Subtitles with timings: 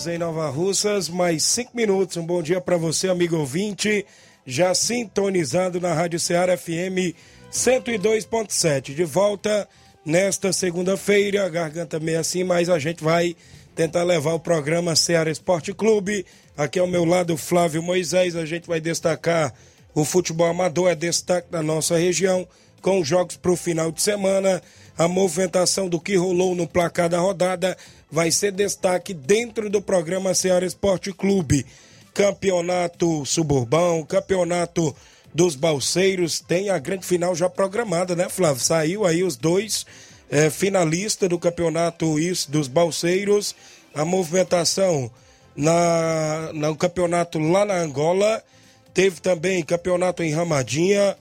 [0.00, 2.16] Horas em Nova Russas, mais 5 minutos.
[2.16, 4.06] Um bom dia para você, amigo ouvinte,
[4.46, 7.14] já sintonizado na Rádio Ceará FM
[7.52, 8.94] 102.7.
[8.94, 9.68] De volta
[10.04, 13.36] nesta segunda-feira, garganta meio assim, mas a gente vai
[13.74, 16.24] tentar levar o programa Ceará Esporte Clube.
[16.56, 18.36] Aqui ao meu lado, Flávio Moisés.
[18.36, 19.52] A gente vai destacar
[19.94, 22.46] o futebol amador, é destaque da nossa região,
[22.80, 24.62] com jogos para o final de semana.
[25.00, 27.74] A movimentação do que rolou no placar da rodada
[28.10, 31.64] vai ser destaque dentro do programa Ceará Esporte Clube.
[32.12, 34.94] Campeonato Suburbão, Campeonato
[35.32, 38.62] dos Balseiros, tem a grande final já programada, né, Flávio?
[38.62, 39.86] Saiu aí os dois
[40.30, 43.54] é, finalistas do Campeonato isso, dos Balseiros.
[43.94, 45.10] A movimentação
[45.56, 48.44] na, no campeonato lá na Angola.
[48.92, 51.16] Teve também campeonato em Ramadinha,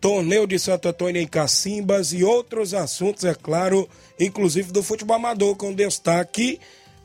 [0.00, 3.88] torneio de Santo Antônio em Cacimbas e outros assuntos, é claro,
[4.18, 6.58] inclusive do futebol amador, com destaque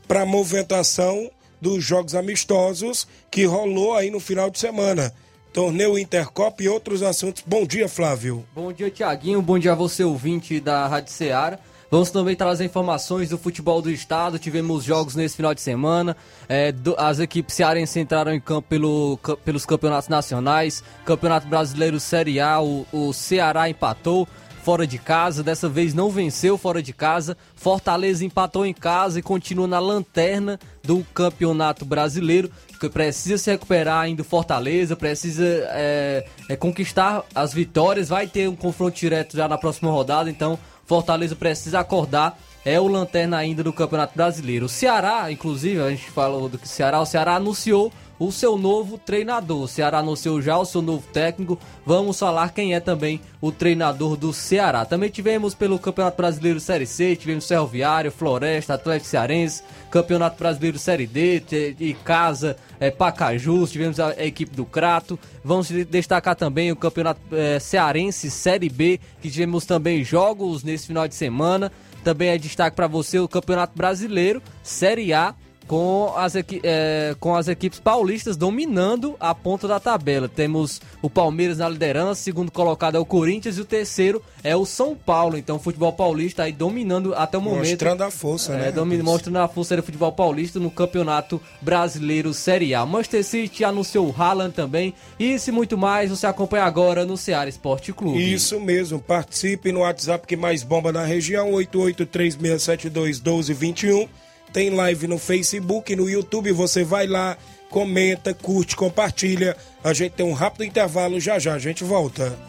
[0.07, 1.29] para a movimentação
[1.59, 5.13] dos jogos amistosos que rolou aí no final de semana.
[5.51, 7.43] Torneio Intercop e outros assuntos.
[7.45, 8.45] Bom dia, Flávio.
[8.53, 9.41] Bom dia, Tiaguinho.
[9.41, 11.59] Bom dia a você, ouvinte da Rádio Ceará.
[11.89, 14.39] Vamos também trazer informações do futebol do estado.
[14.39, 16.17] Tivemos jogos nesse final de semana.
[16.49, 20.83] É, do, as equipes cearenses entraram em campo pelo, pelos campeonatos nacionais.
[21.05, 24.27] Campeonato Brasileiro Série A, o, o Ceará empatou
[24.65, 25.43] fora de casa.
[25.43, 27.37] Dessa vez não venceu fora de casa.
[27.55, 32.49] Fortaleza empatou em casa e continua na lanterna do Campeonato Brasileiro.
[32.91, 38.09] Precisa se recuperar ainda Fortaleza, precisa é, é, conquistar as vitórias.
[38.09, 42.39] Vai ter um confronto direto já na próxima rodada, então Fortaleza precisa acordar.
[42.63, 44.65] É o lanterna ainda do Campeonato Brasileiro.
[44.65, 49.63] O Ceará, inclusive, a gente falou do Ceará, o Ceará anunciou o seu novo treinador.
[49.63, 51.59] O Ceará anunciou já o seu novo técnico.
[51.85, 54.85] Vamos falar quem é também o treinador do Ceará.
[54.85, 61.07] Também tivemos pelo Campeonato Brasileiro Série C, tivemos Ferroviário, Floresta, Atlético Cearense, Campeonato Brasileiro Série
[61.07, 65.19] D, de Casa, é, Pacajus, tivemos a, a, equipe do Crato.
[65.43, 71.07] Vamos destacar também o Campeonato é, Cearense Série B, que tivemos também jogos nesse final
[71.07, 71.71] de semana.
[72.03, 75.33] Também é destaque para você o Campeonato Brasileiro Série A
[75.67, 80.29] com as, é, com as equipes paulistas dominando a ponta da tabela.
[80.29, 84.63] Temos o Palmeiras na liderança, segundo colocado é o Corinthians e o terceiro é o
[84.65, 85.35] São Paulo.
[85.37, 87.69] Então, o futebol paulista aí dominando até o momento.
[87.69, 88.71] Mostrando a força, é, né?
[88.71, 92.85] Domin, mostrando a força do futebol paulista no Campeonato Brasileiro Série A.
[92.85, 94.93] Manchester City anunciou o Haaland também.
[95.19, 98.33] Isso e muito mais você acompanha agora no Ceará Esporte Clube.
[98.33, 98.99] Isso mesmo.
[98.99, 104.07] Participe no WhatsApp que mais bomba na região, 8836721221
[104.55, 107.37] tem live no Facebook, no YouTube, você vai lá,
[107.69, 109.53] comenta, curte, compartilha.
[109.83, 112.39] A gente tem um rápido intervalo, já já a gente volta.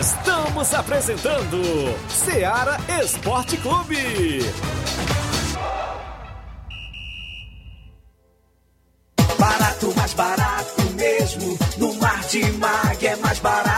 [0.00, 1.62] Estamos apresentando
[2.08, 4.40] Seara Esporte Clube.
[9.38, 11.56] Barato, mais barato mesmo.
[11.76, 13.77] No Mar de Mag é mais barato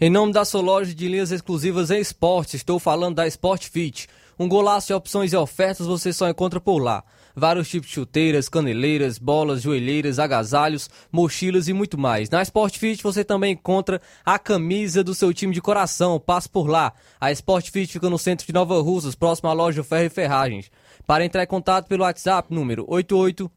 [0.00, 4.08] Em nome da sua loja de linhas exclusivas em esporte, estou falando da Sport Fit.
[4.36, 7.04] Um golaço de opções e ofertas você só encontra por lá.
[7.36, 12.28] vários tipos de chuteiras, caneleiras, bolas, joelheiras, agasalhos, mochilas e muito mais.
[12.28, 16.18] Na Sport Fit você também encontra a camisa do seu time de coração.
[16.18, 16.92] Passe por lá.
[17.20, 20.68] A Sport Fit fica no centro de Nova Russas, próximo à loja Ferro e Ferragens.
[21.06, 23.48] Para entrar em contato pelo WhatsApp, número 88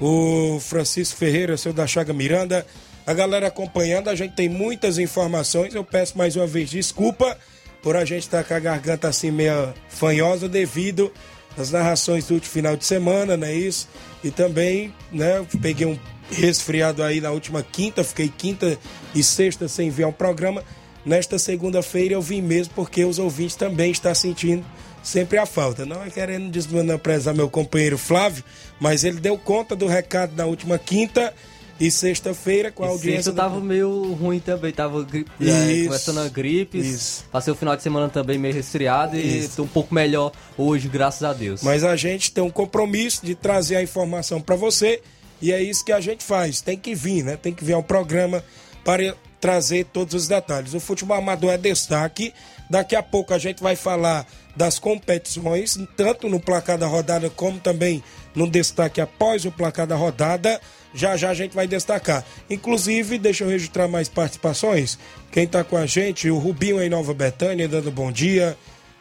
[0.00, 2.66] o Francisco Ferreira, seu da Chaga Miranda,
[3.06, 7.38] a galera acompanhando, a gente tem muitas informações, eu peço mais uma vez desculpa
[7.80, 11.12] por a gente estar tá com a garganta assim meio fanhosa devido
[11.56, 13.88] às narrações do último final de semana, não é isso?
[14.24, 15.96] E também, né, peguei um
[16.30, 18.78] resfriado aí na última quinta, fiquei quinta
[19.14, 20.62] e sexta sem enviar um programa.
[21.04, 24.64] Nesta segunda-feira eu vim mesmo porque os ouvintes também estão sentindo
[25.02, 25.86] sempre a falta.
[25.86, 28.44] Não é querendo desprezar meu companheiro Flávio,
[28.78, 31.32] mas ele deu conta do recado na última quinta
[31.80, 33.22] e sexta-feira com a e audiência.
[33.22, 33.64] Sexta tava do...
[33.64, 36.78] meio ruim também, tava gripe, é, começando a gripe.
[36.78, 37.24] Isso.
[37.32, 41.22] Passei o final de semana também meio resfriado e tô um pouco melhor hoje, graças
[41.22, 41.62] a Deus.
[41.62, 45.00] Mas a gente tem um compromisso de trazer a informação para você
[45.40, 46.60] e é isso que a gente faz.
[46.60, 47.36] Tem que vir, né?
[47.36, 48.44] Tem que vir ao programa
[48.84, 50.74] para trazer todos os detalhes.
[50.74, 52.32] O futebol amador é destaque.
[52.68, 57.58] Daqui a pouco a gente vai falar das competições, tanto no placar da rodada como
[57.58, 58.02] também
[58.34, 60.60] no destaque após o placar da rodada.
[60.92, 62.24] Já já a gente vai destacar.
[62.48, 64.98] Inclusive, deixa eu registrar mais participações.
[65.30, 68.56] Quem tá com a gente, o Rubinho em Nova Betânia, dando bom dia.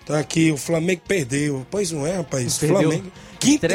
[0.06, 1.65] Tá aqui, o Flamengo perdeu.
[1.69, 2.57] Pois não é, rapaz?
[2.57, 2.80] Perdeu.
[2.80, 3.12] Flamengo.
[3.39, 3.68] Quinta,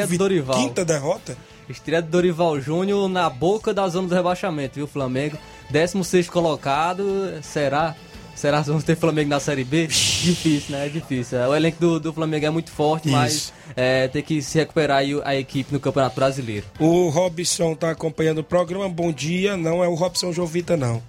[0.54, 1.36] quinta derrota.
[1.68, 5.38] Estreia do Dorival Júnior na boca da zona do rebaixamento, viu, Flamengo?
[5.70, 7.04] 16 colocado,
[7.42, 7.94] será?
[8.34, 9.86] Será que vamos ter Flamengo na Série B?
[9.86, 10.86] difícil, né?
[10.86, 11.38] É difícil.
[11.38, 13.16] O elenco do, do Flamengo é muito forte, Isso.
[13.16, 16.66] mas é, tem que se recuperar aí a equipe no Campeonato Brasileiro.
[16.80, 18.88] O Robson tá acompanhando o programa.
[18.88, 19.56] Bom dia.
[19.56, 21.02] Não é o Robson Jovita, não.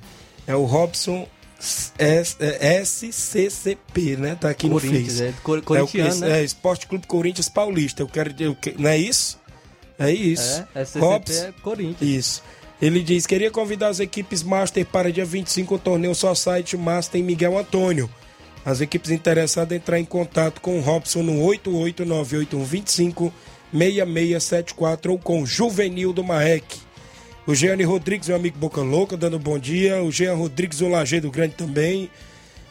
[0.45, 1.27] É o Robson
[2.85, 4.35] SCCP, é, né?
[4.39, 5.23] Tá aqui no Face.
[5.23, 6.41] É, corintiano, é, o, né?
[6.41, 8.03] é Esporte Clube Corinthians Paulista.
[8.03, 9.39] Eu quero, eu, não é isso?
[9.97, 10.65] É isso.
[10.75, 12.01] É, SCCP Robson, é Corinthians.
[12.01, 12.43] Isso.
[12.81, 17.21] Ele diz: queria convidar as equipes Master para dia 25 o torneio só site Master
[17.21, 18.09] em Miguel Antônio.
[18.65, 23.31] As equipes interessadas entrar em contato com o Robson no 889825
[23.71, 26.79] 6674 ou com o Juvenil do Maek.
[27.45, 30.01] O Jeane Rodrigues, meu amigo Boca Louca, dando bom dia.
[30.01, 32.09] O Jean Rodrigues, o Lajeado Grande também.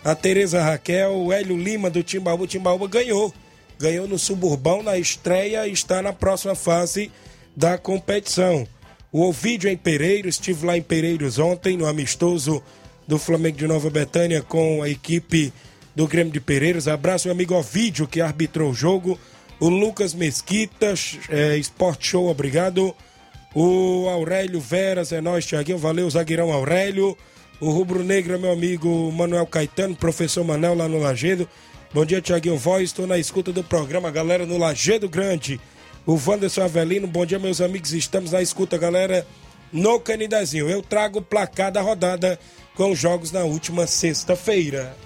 [0.04, 2.46] A Tereza Raquel, o Hélio Lima do Timbaúba.
[2.46, 3.32] Timbaúba ganhou.
[3.78, 7.10] Ganhou no Suburbão na estreia e está na próxima fase
[7.56, 8.66] da competição.
[9.12, 12.62] O Ovidio em Pereiro, estive lá em Pereiros ontem, no amistoso
[13.06, 15.52] do Flamengo de Nova Betânia com a equipe
[15.94, 16.88] do Grêmio de Pereiros.
[16.88, 19.18] Abraço, meu amigo Ovidio, que arbitrou o jogo.
[19.60, 20.94] O Lucas Mesquita,
[21.28, 22.94] é, Sport Show, obrigado.
[23.54, 27.16] O Aurélio Veras, é nóis, Tiaguinho, valeu, zagueirão Aurélio.
[27.60, 31.48] O Rubro Negro, meu amigo Manuel Caetano, professor Manel lá no Lagedo.
[31.94, 35.60] Bom dia, Tiaguinho Voz, estou na escuta do programa, galera no Lagedo Grande.
[36.04, 37.92] O Wanderson Avelino, bom dia, meus amigos.
[37.92, 39.24] Estamos na escuta, galera,
[39.72, 40.68] no Canidezinho.
[40.68, 42.36] Eu trago o placar da rodada
[42.74, 44.96] com os jogos na última sexta-feira.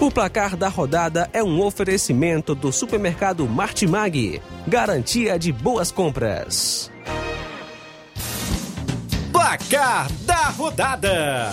[0.00, 4.40] O placar da rodada é um oferecimento do supermercado Martimag.
[4.66, 6.90] Garantia de boas compras.
[9.30, 11.52] Placar da rodada: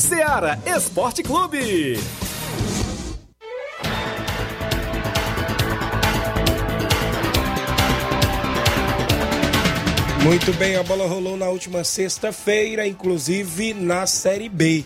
[0.00, 1.98] Seara Esporte Clube.
[10.24, 14.84] Muito bem, a bola rolou na última sexta-feira, inclusive na Série B.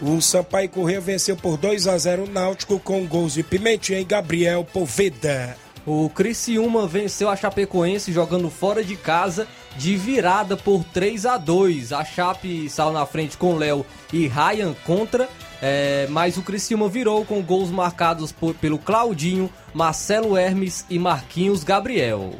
[0.00, 4.04] O Sampaio Corrêa venceu por 2 a 0 o Náutico com gols de Pimentinha e
[4.04, 5.54] Gabriel Poveda.
[5.86, 11.92] O Criciúma venceu a Chapecoense jogando fora de casa de virada por 3 a 2
[11.92, 15.28] A Chape saiu na frente com Léo e Ryan contra,
[15.62, 21.64] é, mas o Criciúma virou com gols marcados por, pelo Claudinho, Marcelo Hermes e Marquinhos
[21.64, 22.32] Gabriel.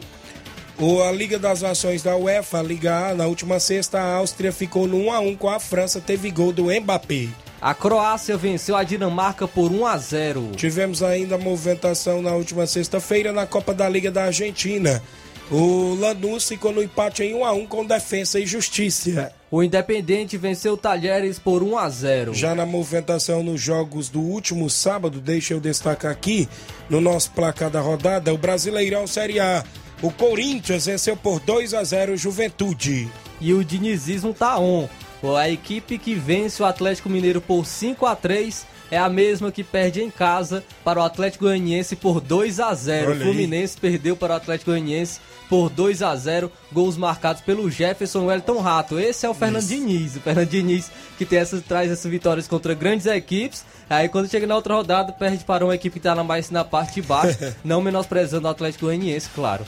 [0.78, 4.86] O, a Liga das Nações da UEFA, Liga A, na última sexta, a Áustria ficou
[4.86, 7.28] no 1 a 1 com a França, teve gol do Mbappé.
[7.60, 10.52] A Croácia venceu a Dinamarca por 1 a 0.
[10.56, 15.02] Tivemos ainda a movimentação na última sexta-feira na Copa da Liga da Argentina.
[15.50, 19.30] O Lanús ficou no empate em 1 a 1 com Defensa e Justiça.
[19.50, 22.34] O Independente venceu o Talheres por 1 a 0.
[22.34, 26.48] Já na movimentação nos jogos do último sábado, deixa eu destacar aqui
[26.88, 29.62] no nosso placar da rodada, o Brasileirão Série A.
[30.00, 33.06] O Corinthians venceu por 2 a 0 Juventude.
[33.38, 34.88] E o dinizismo tá on.
[35.22, 39.62] A equipe que vence o Atlético Mineiro por 5 a 3 é a mesma que
[39.62, 43.10] perde em casa para o Atlético Goianiense por 2 a 0.
[43.10, 47.70] Olha o Fluminense perdeu para o Atlético Goianiense por 2 a 0, gols marcados pelo
[47.70, 48.98] Jefferson Wellington Rato.
[48.98, 52.74] Esse é o Fernando Diniz, o Fernando Diniz que tem essas, traz essas vitórias contra
[52.74, 53.64] grandes equipes.
[53.88, 56.94] Aí quando chega na outra rodada, perde para uma equipe que está mais na parte
[56.94, 59.64] de baixo, não menosprezando o Atlético Goianiense, claro.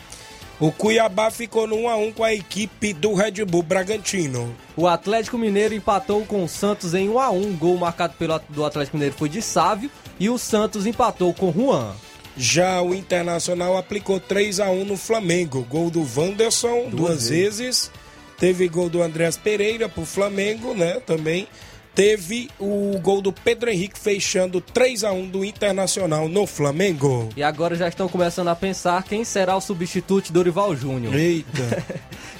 [0.63, 4.55] O Cuiabá ficou no 1 a 1 com a equipe do Red Bull Bragantino.
[4.77, 7.57] O Atlético Mineiro empatou com o Santos em 1 a 1.
[7.57, 9.91] Gol marcado pelo do Atlético Mineiro foi de Sávio
[10.21, 11.93] e o Santos empatou com Juan.
[12.37, 15.67] Já o Internacional aplicou 3 a 1 no Flamengo.
[15.69, 17.59] Gol do Wanderson duas, duas vezes.
[17.59, 17.91] vezes.
[18.39, 21.01] Teve gol do Andrés Pereira pro Flamengo, né?
[21.01, 21.49] Também
[21.95, 27.29] teve o gol do Pedro Henrique fechando 3 a 1 do Internacional no Flamengo.
[27.37, 31.15] E agora já estão começando a pensar quem será o substituto de Dorival Júnior.
[31.15, 31.85] Eita.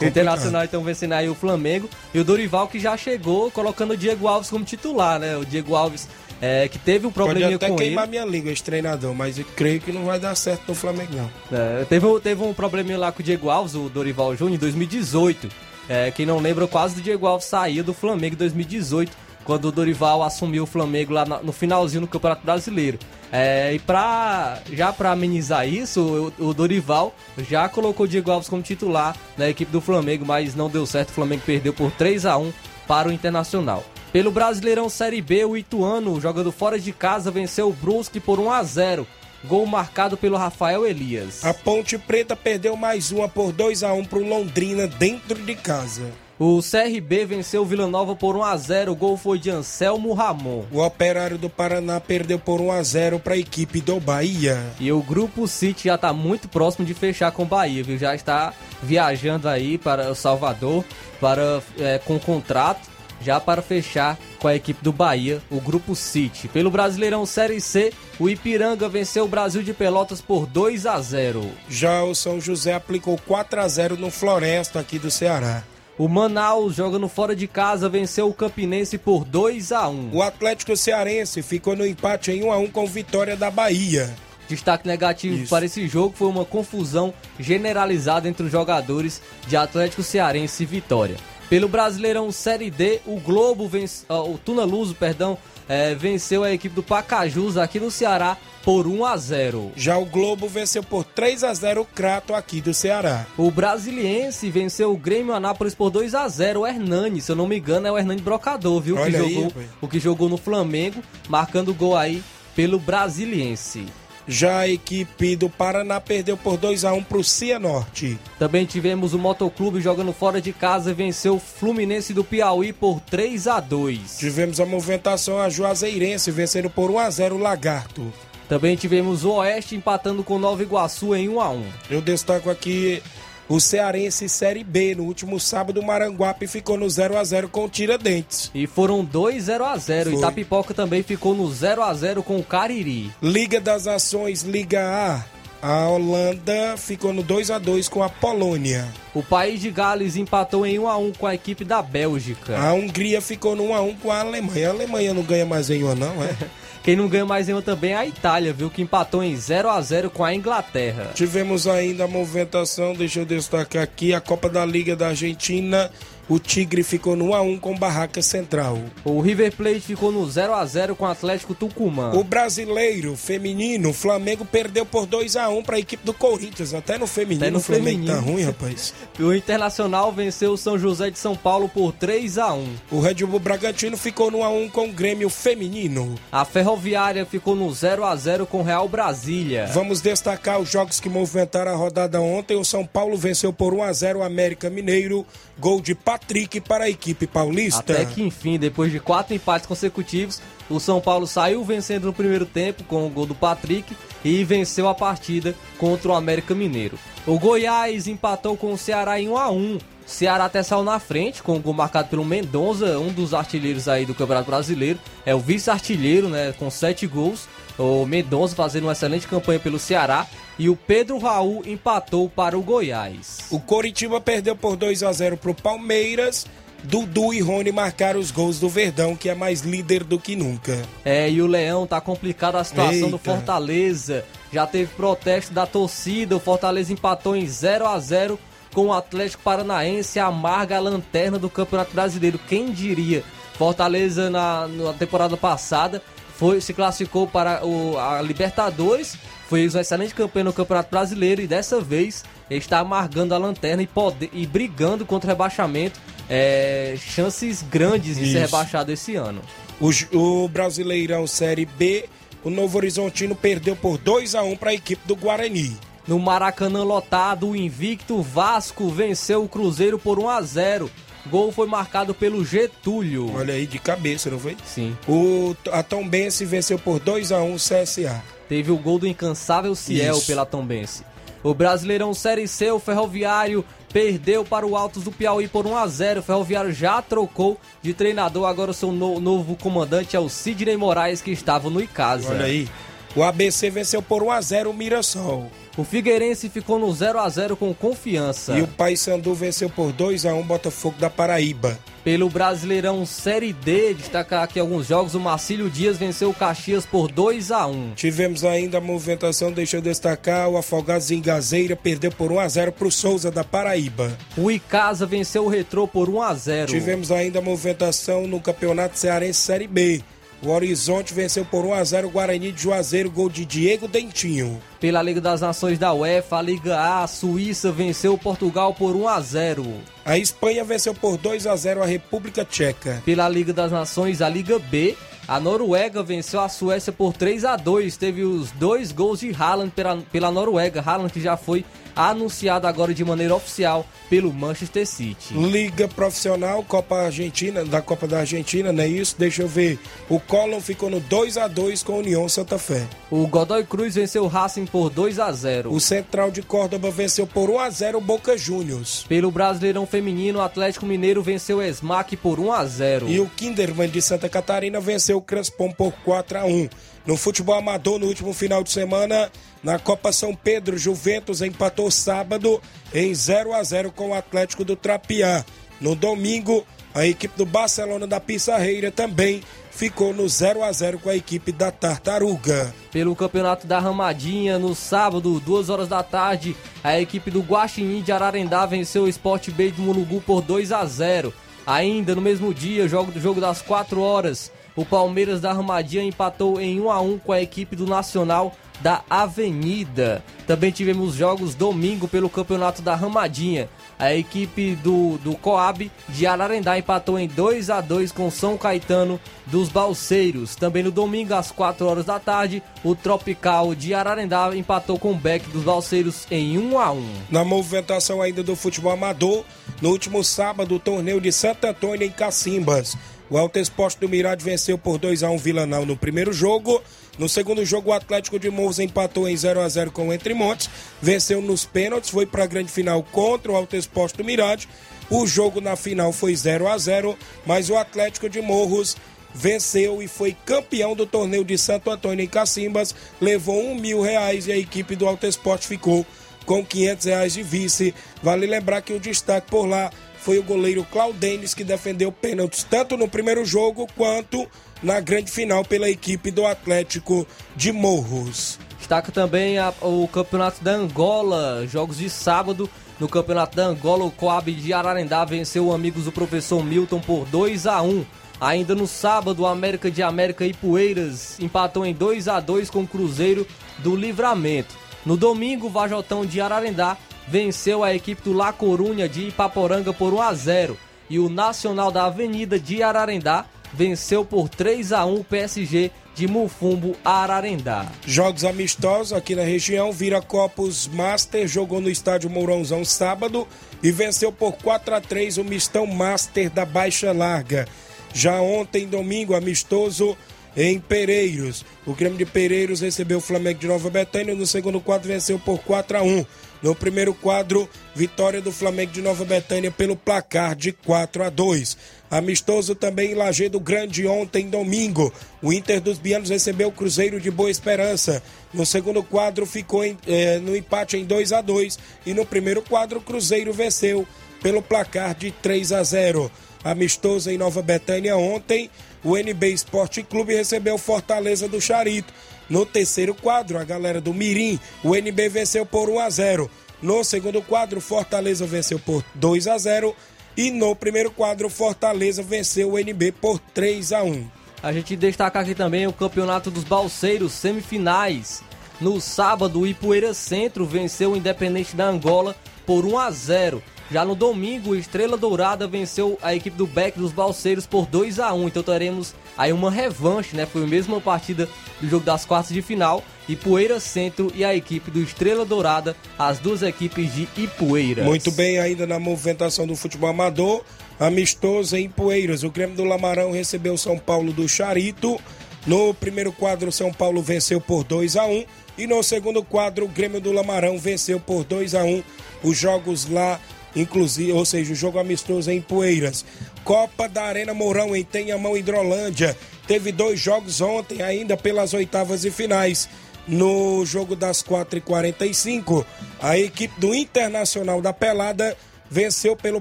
[0.01, 3.97] o Internacional então vencendo aí o Flamengo e o Dorival que já chegou colocando o
[3.97, 5.37] Diego Alves como titular, né?
[5.37, 6.09] O Diego Alves
[6.41, 8.11] é, que teve um probleminha Pode até com queimar ele.
[8.11, 11.31] minha língua esse treinador, mas eu creio que não vai dar certo no Flamengo não.
[11.57, 15.49] É, teve, teve um probleminha lá com o Diego Alves, o Dorival Júnior, em 2018.
[15.89, 19.73] É, quem não lembra, quase do Diego Alves saía do Flamengo em 2018 quando o
[19.73, 22.99] Dorival assumiu o Flamengo lá no finalzinho do Campeonato Brasileiro.
[23.31, 28.49] É, e pra, já para amenizar isso, o, o, Dorival já colocou o Diego Alves
[28.49, 31.09] como titular na equipe do Flamengo, mas não deu certo.
[31.09, 32.53] O Flamengo perdeu por 3 a 1
[32.87, 33.83] para o Internacional.
[34.13, 38.53] Pelo Brasileirão Série B, o Ituano, jogando fora de casa, venceu o Brusque por 1
[38.53, 39.07] a 0.
[39.45, 41.43] Gol marcado pelo Rafael Elias.
[41.45, 45.55] A Ponte Preta perdeu mais uma por 2 a 1 para o Londrina dentro de
[45.55, 46.13] casa.
[46.39, 48.93] O CRB venceu o Vila Nova por 1 a 0.
[48.93, 50.65] O gol foi de Anselmo Ramon.
[50.73, 54.59] O Operário do Paraná perdeu por 1 a 0 para a equipe do Bahia.
[54.81, 57.99] E o Grupo City já está muito próximo de fechar com o Bahia, viu?
[57.99, 60.85] Já está viajando aí para o Salvador
[61.21, 66.49] para é, com contrato já para fechar com a equipe do Bahia, o Grupo City.
[66.49, 71.49] Pelo Brasileirão Série C, o Ipiranga venceu o Brasil de Pelotas por 2 a 0.
[71.69, 75.63] Já o São José aplicou 4 a 0 no Floresta aqui do Ceará.
[75.99, 80.11] O Manaus, jogando fora de casa, venceu o Campinense por 2 a 1.
[80.15, 84.13] O Atlético Cearense ficou no empate em 1 a 1 com vitória da Bahia.
[84.49, 85.51] Destaque negativo Isso.
[85.51, 91.17] para esse jogo foi uma confusão generalizada entre os jogadores de Atlético Cearense e Vitória.
[91.49, 95.37] Pelo Brasileirão Série D, o Globo vence, uh, o Tuna Luso, perdão,
[95.73, 99.73] é, venceu a equipe do Pacajus aqui no Ceará por 1 a 0.
[99.75, 103.25] Já o Globo venceu por 3 a 0 o Crato aqui do Ceará.
[103.39, 106.61] O Brasiliense venceu o Grêmio Anápolis por 2 a 0.
[106.61, 108.97] O Hernani, se eu não me engano, é o Hernani Brocador, viu?
[108.97, 112.23] Olha que aí, jogou, o que jogou no Flamengo, marcando gol aí
[112.55, 113.87] pelo Brasiliense.
[114.33, 118.19] Já a equipe do Paraná perdeu por 2 a 1 para o Cianorte.
[118.39, 122.99] Também tivemos o Motoclube jogando fora de casa e venceu o Fluminense do Piauí por
[123.01, 124.17] 3 a 2.
[124.17, 128.11] Tivemos a movimentação a Juazeirense vencendo por 1 a 0 o Lagarto.
[128.49, 131.65] Também tivemos o Oeste empatando com Nova Iguaçu em 1 a 1.
[131.91, 133.03] Eu destaco aqui
[133.49, 134.95] o Cearense Série B.
[134.95, 138.51] No último sábado, o Maranguape ficou no 0 a 0 com o Tiradentes.
[138.55, 140.19] E foram dois 0 a 0 Foi.
[140.19, 143.11] Itapipoca também ficou no 0 a 0 com o Cariri.
[143.23, 145.25] Liga das Nações, Liga A.
[145.63, 148.85] A Holanda ficou no 2 a 2 com a Polônia.
[149.15, 152.59] O país de Gales empatou em 1 a 1 com a equipe da Bélgica.
[152.59, 154.69] A Hungria ficou no 1 a 1 com a Alemanha.
[154.69, 156.35] A Alemanha não ganha mais em 1 não, é?
[156.83, 158.69] Quem não ganha mais nenhuma também é a Itália, viu?
[158.69, 161.11] Que empatou em 0 a 0 com a Inglaterra.
[161.15, 165.91] Tivemos ainda a movimentação, deixa eu destacar aqui, a Copa da Liga da Argentina.
[166.33, 168.79] O Tigre ficou no 1x1 com Barraca Central.
[169.05, 172.13] O River Plate ficou no 0 a 0 com o Atlético Tucumã.
[172.15, 176.73] O brasileiro feminino, o Flamengo perdeu por 2x1 para a equipe do Corinthians.
[176.73, 178.15] Até no feminino, Até no o Flamengo feminino.
[178.15, 178.95] tá ruim, rapaz.
[179.21, 182.67] O Internacional venceu o São José de São Paulo por 3 a 1.
[182.91, 186.15] O Red Bull Bragantino ficou no 1x1 com o Grêmio Feminino.
[186.33, 189.67] A Ferroviária ficou no 0 a 0 com o Real Brasília.
[189.67, 192.57] Vamos destacar os jogos que movimentaram a rodada ontem.
[192.57, 195.27] O São Paulo venceu por 1x0 o América Mineiro.
[195.59, 197.81] Gol de Patrick para a equipe paulista.
[197.81, 202.47] Até que enfim, depois de quatro empates consecutivos, o São Paulo saiu vencendo no primeiro
[202.47, 206.99] tempo com o gol do Patrick e venceu a partida contra o América Mineiro.
[207.27, 209.79] O Goiás empatou com o Ceará em 1 a 1.
[210.07, 214.05] Ceará até saiu na frente com o gol marcado pelo Mendonça, um dos artilheiros aí
[214.05, 214.99] do Campeonato Brasileiro.
[215.25, 217.49] É o vice-artilheiro, né, com sete gols.
[217.79, 220.27] O Mendonça fazendo uma excelente campanha pelo Ceará
[220.59, 223.39] e o Pedro Raul empatou para o Goiás.
[223.51, 226.47] O Coritiba perdeu por 2 a 0 para o Palmeiras.
[226.85, 230.83] Dudu e Rony marcaram os gols do Verdão, que é mais líder do que nunca.
[231.05, 233.19] É, e o Leão tá complicada a situação do Eita.
[233.19, 234.25] Fortaleza.
[234.53, 238.39] Já teve protesto da torcida, o Fortaleza empatou em 0 a 0
[238.75, 242.39] com o Atlético Paranaense, amarga a lanterna do Campeonato Brasileiro.
[242.49, 243.23] Quem diria?
[243.55, 246.03] Fortaleza na, na temporada passada
[246.37, 249.17] foi se classificou para o, a Libertadores,
[249.49, 253.87] fez uma excelente campanha no Campeonato Brasileiro e dessa vez está amargando a lanterna e,
[253.87, 256.01] pode, e brigando contra o rebaixamento.
[256.29, 258.39] É, chances grandes de ser Isso.
[258.39, 259.43] rebaixado esse ano.
[259.81, 262.09] O, o Brasileirão Série B,
[262.43, 265.77] o Novo Horizontino perdeu por 2 a 1 para a equipe do Guarani.
[266.07, 270.91] No Maracanã lotado, o invicto Vasco venceu o Cruzeiro por 1 a 0.
[271.31, 273.33] Gol foi marcado pelo Getúlio.
[273.37, 274.57] Olha aí, de cabeça, não foi?
[274.65, 274.97] Sim.
[275.09, 278.23] O, a Tombense venceu por 2 a 1 o CSA.
[278.49, 280.27] Teve o gol do incansável Ciel Isso.
[280.27, 281.05] pela Tombense.
[281.43, 285.87] O Brasileirão Série C, o Ferroviário, perdeu para o Altos do Piauí por 1 a
[285.87, 286.21] 0.
[286.21, 290.77] O Ferroviário já trocou de treinador, agora o seu no- novo comandante é o Sidney
[290.77, 292.31] Moraes, que estava no Icasa.
[292.31, 292.69] Olha aí.
[293.17, 295.51] O ABC venceu por 1 a 0 o Mirassol.
[295.77, 298.53] O Figueirense ficou no 0 a 0 com confiança.
[298.53, 301.79] E o Paysandu venceu por 2 a 1 Botafogo da Paraíba.
[302.05, 307.11] Pelo Brasileirão Série D, destacar aqui alguns jogos, o Marcílio Dias venceu o Caxias por
[307.11, 312.11] 2 a 1 Tivemos ainda a movimentação, deixa eu destacar, o Afogados em Gazeira perdeu
[312.11, 314.19] por 1 a 0 para o Souza da Paraíba.
[314.37, 318.99] O Icasa venceu o Retrô por 1 a 0 Tivemos ainda a movimentação no Campeonato
[318.99, 320.03] Cearense Série B.
[320.45, 324.61] O Horizonte venceu por 1 a 0 o Guarani de Juazeiro, gol de Diego Dentinho.
[324.81, 329.07] Pela Liga das Nações da UEFA, a Liga A, a Suíça venceu Portugal por 1
[329.07, 329.65] a 0
[330.05, 333.01] A Espanha venceu por 2 a 0 a República Tcheca.
[333.05, 334.97] Pela Liga das Nações, a Liga B,
[335.29, 339.71] a Noruega venceu a Suécia por 3 a 2 Teve os dois gols de Haaland
[339.71, 340.83] pela, pela Noruega.
[340.85, 345.35] Haaland que já foi anunciado agora de maneira oficial pelo Manchester City.
[345.35, 349.17] Liga Profissional, Copa Argentina, da Copa da Argentina, não é isso?
[349.19, 349.79] Deixa eu ver.
[350.09, 352.87] O Colón ficou no 2 a 2 com a União Santa Fé.
[353.11, 357.27] O Godoy Cruz venceu o Racing por 2 a 0 O Central de Córdoba venceu
[357.27, 359.05] por 1 a 0 o Boca Juniors.
[359.09, 363.29] Pelo Brasileirão Feminino, o Atlético Mineiro venceu o Smack por 1 a 0 E o
[363.29, 366.69] Kinderman de Santa Catarina venceu o Crespon por 4 a 1
[367.07, 369.31] No futebol amador, no último final de semana,
[369.63, 372.61] na Copa São Pedro, Juventus empatou sábado
[372.95, 375.45] em 0 a 0 com o Atlético do Trapiá.
[375.81, 381.09] No domingo, a equipe do Barcelona da Pissarreira também ficou no 0 a 0 com
[381.09, 382.73] a equipe da Tartaruga.
[382.93, 388.13] Pelo Campeonato da Ramadinha, no sábado, 2 horas da tarde, a equipe do Guaxinim de
[388.13, 391.33] Ararendá venceu o Sport Bay do Mulugu por 2 a 0.
[391.67, 396.61] Ainda no mesmo dia, jogo do jogo das 4 horas, o Palmeiras da Ramadinha empatou
[396.61, 400.23] em 1 a 1 com a equipe do Nacional da Avenida.
[400.47, 403.69] Também tivemos jogos domingo pelo Campeonato da Ramadinha.
[403.99, 409.21] A equipe do, do Coab de Ararendá empatou em 2 a 2 com São Caetano
[409.47, 410.57] dos Balseiros.
[410.57, 415.17] Também no domingo, às 4 horas da tarde, o Tropical de Ararendá empatou com o
[415.17, 419.45] Beck dos Balseiros em 1 a 1 Na movimentação ainda do futebol amador,
[419.81, 422.97] no último sábado, o torneio de Santo Antônio em Cacimbas.
[423.33, 426.83] O Alto Esporte do Mirade venceu por 2 a 1 Villanal no primeiro jogo.
[427.19, 430.35] No segundo jogo, o Atlético de Morros empatou em 0 a 0 com o Entre
[430.35, 430.69] Montes.
[431.01, 434.69] Venceu nos pênaltis, foi para a grande final contra o Alto Esporte do Mirade.
[435.09, 437.17] O jogo na final foi 0 a 0
[437.47, 438.99] mas o Atlético de Morros
[439.35, 442.95] venceu e foi campeão do torneio de Santo Antônio em Cacimbas.
[443.19, 446.05] Levou um mil reais e a equipe do Alto Esporte ficou
[446.45, 447.95] com 500 reais de vice.
[448.23, 449.91] Vale lembrar que o destaque por lá
[450.23, 454.49] foi o goleiro Claudenis, que defendeu pênaltis tanto no primeiro jogo quanto
[454.83, 458.59] na grande final pela equipe do Atlético de Morros.
[458.79, 462.71] destaca também a, o campeonato da Angola, jogos de sábado.
[463.01, 467.27] No campeonato da Angola, o Coab de Ararendá venceu o Amigos do Professor Milton por
[467.27, 468.05] 2 a 1
[468.43, 472.81] Ainda no sábado, o América de América e Poeiras empatou em 2 a 2 com
[472.81, 473.47] o Cruzeiro
[473.79, 474.75] do Livramento.
[475.07, 476.97] No domingo, o Vajotão de Ararendá
[477.29, 480.77] venceu a equipe do La Corunha de Ipaporanga por 1 a 0
[481.09, 486.29] e o Nacional da Avenida de Ararendá venceu por 3 a 1 o PSG de
[486.29, 487.87] Mufumbo Ararendá.
[488.07, 493.49] Jogos amistosos aqui na região, Vira Copos Master jogou no estádio Mourãozão sábado
[493.83, 497.67] e venceu por 4 a 3 o Mistão Master da Baixa Larga.
[498.13, 500.17] Já ontem, domingo, amistoso
[500.55, 501.65] em Pereiros.
[501.87, 504.35] O Grêmio de Pereiros recebeu o Flamengo de Nova Betânia.
[504.35, 506.27] No segundo quadro, venceu por 4 a 1
[506.63, 511.77] No primeiro quadro, vitória do Flamengo de Nova Betânia pelo placar de 4 a 2
[512.13, 515.11] Amistoso também em Lajeado Grande ontem, domingo.
[515.41, 518.23] O Inter dos Bianos recebeu o Cruzeiro de Boa Esperança.
[518.53, 522.61] No segundo quadro, ficou em, eh, no empate em 2 a 2 E no primeiro
[522.61, 524.07] quadro, o Cruzeiro venceu
[524.43, 526.31] pelo placar de 3 a 0
[526.63, 528.71] Amistoso em Nova Betânia ontem
[529.05, 532.13] o NB Esporte Clube recebeu Fortaleza do Charito.
[532.53, 536.51] No terceiro quadro, a galera do Mirim, o NB venceu por 1 a 0.
[536.83, 539.97] No segundo quadro, Fortaleza venceu por 2 a 0
[540.37, 544.29] e no primeiro quadro, Fortaleza venceu o NB por 3 a 1.
[544.63, 548.43] A gente destaca aqui também o Campeonato dos Balseiros, semifinais.
[548.79, 552.37] No sábado, o Ipueira Centro venceu o Independente da Angola
[552.67, 553.63] por 1 a 0.
[553.91, 558.33] Já no domingo, Estrela Dourada venceu a equipe do Beck dos Balseiros por 2 a
[558.35, 560.47] 1 Então teremos aí uma revanche, né?
[560.47, 561.49] Foi a mesma partida
[561.81, 563.03] do jogo das quartas de final.
[563.29, 568.05] Ipueira Centro e a equipe do Estrela Dourada, as duas equipes de Ipueiras.
[568.05, 570.63] Muito bem, ainda na movimentação do futebol amador,
[570.99, 572.43] amistoso em Ipueiras.
[572.43, 575.21] O Grêmio do Lamarão recebeu São Paulo do Charito.
[575.67, 578.45] No primeiro quadro, São Paulo venceu por 2 a 1
[578.77, 582.03] e no segundo quadro, o Grêmio do Lamarão venceu por 2 a 1
[582.43, 583.39] Os jogos lá
[583.75, 586.25] inclusive, ou seja, o jogo amistoso em Poeiras.
[586.65, 589.37] Copa da Arena Mourão em Tenhamão, Hidrolândia.
[589.67, 592.89] Teve dois jogos ontem, ainda pelas oitavas e finais.
[593.27, 595.85] No jogo das 4h45,
[596.21, 598.57] a equipe do Internacional da Pelada
[598.91, 599.61] venceu pelo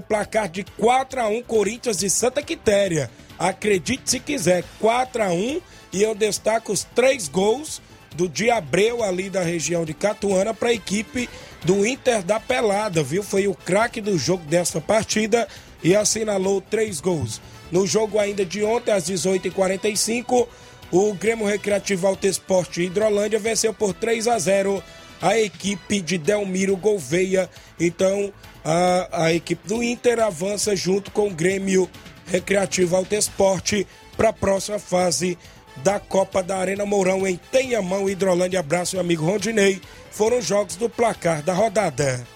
[0.00, 3.10] placar de 4 a 1 Corinthians de Santa Quitéria.
[3.38, 5.60] Acredite se quiser, 4 a 1
[5.92, 7.80] e eu destaco os três gols
[8.14, 11.28] do Diabreu ali da região de Catuana para a equipe
[11.64, 13.22] do Inter da Pelada, viu?
[13.22, 15.46] Foi o craque do jogo desta partida
[15.82, 17.40] e assinalou três gols.
[17.70, 20.46] No jogo ainda de ontem, às 18h45,
[20.90, 24.82] o Grêmio Recreativo Alto Esporte Hidrolândia venceu por 3 a 0
[25.22, 27.48] a equipe de Delmiro Gouveia.
[27.78, 28.32] Então,
[28.64, 31.88] a, a equipe do Inter avança junto com o Grêmio
[32.26, 35.38] Recreativo Alto Esporte para a próxima fase
[35.76, 38.60] da Copa da Arena Mourão em Tenhamão, Hidrolândia.
[38.60, 39.80] Abraço, meu amigo Rondinei.
[40.10, 42.26] Foram os jogos do placar da rodada.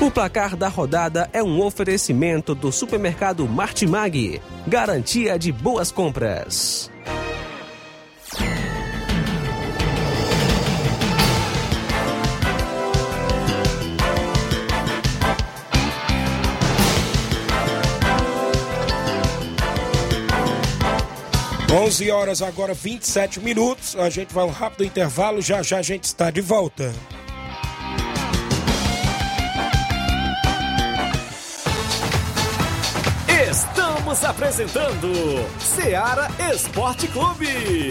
[0.00, 4.38] O placar da rodada é um oferecimento do supermercado Martimag.
[4.66, 6.90] Garantia de boas compras.
[21.74, 23.96] 11 horas agora 27 minutos.
[23.96, 26.94] A gente vai um rápido intervalo, já já a gente está de volta.
[33.50, 35.10] Estamos apresentando
[35.58, 37.90] Seara Esporte Clube.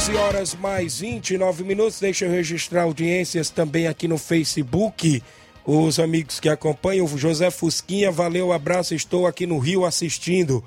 [0.00, 2.00] 11 horas mais 29 minutos.
[2.00, 5.22] Deixa eu registrar audiências também aqui no Facebook.
[5.62, 10.64] Os amigos que acompanham, o José Fusquinha, valeu, abraço, estou aqui no Rio assistindo.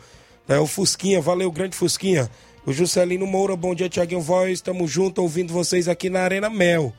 [0.48, 2.30] É, o Fusquinha, valeu, grande Fusquinha.
[2.64, 6.94] O Juscelino Moura, bom dia, Tiaguinho Voz, estamos juntos ouvindo vocês aqui na Arena Mel.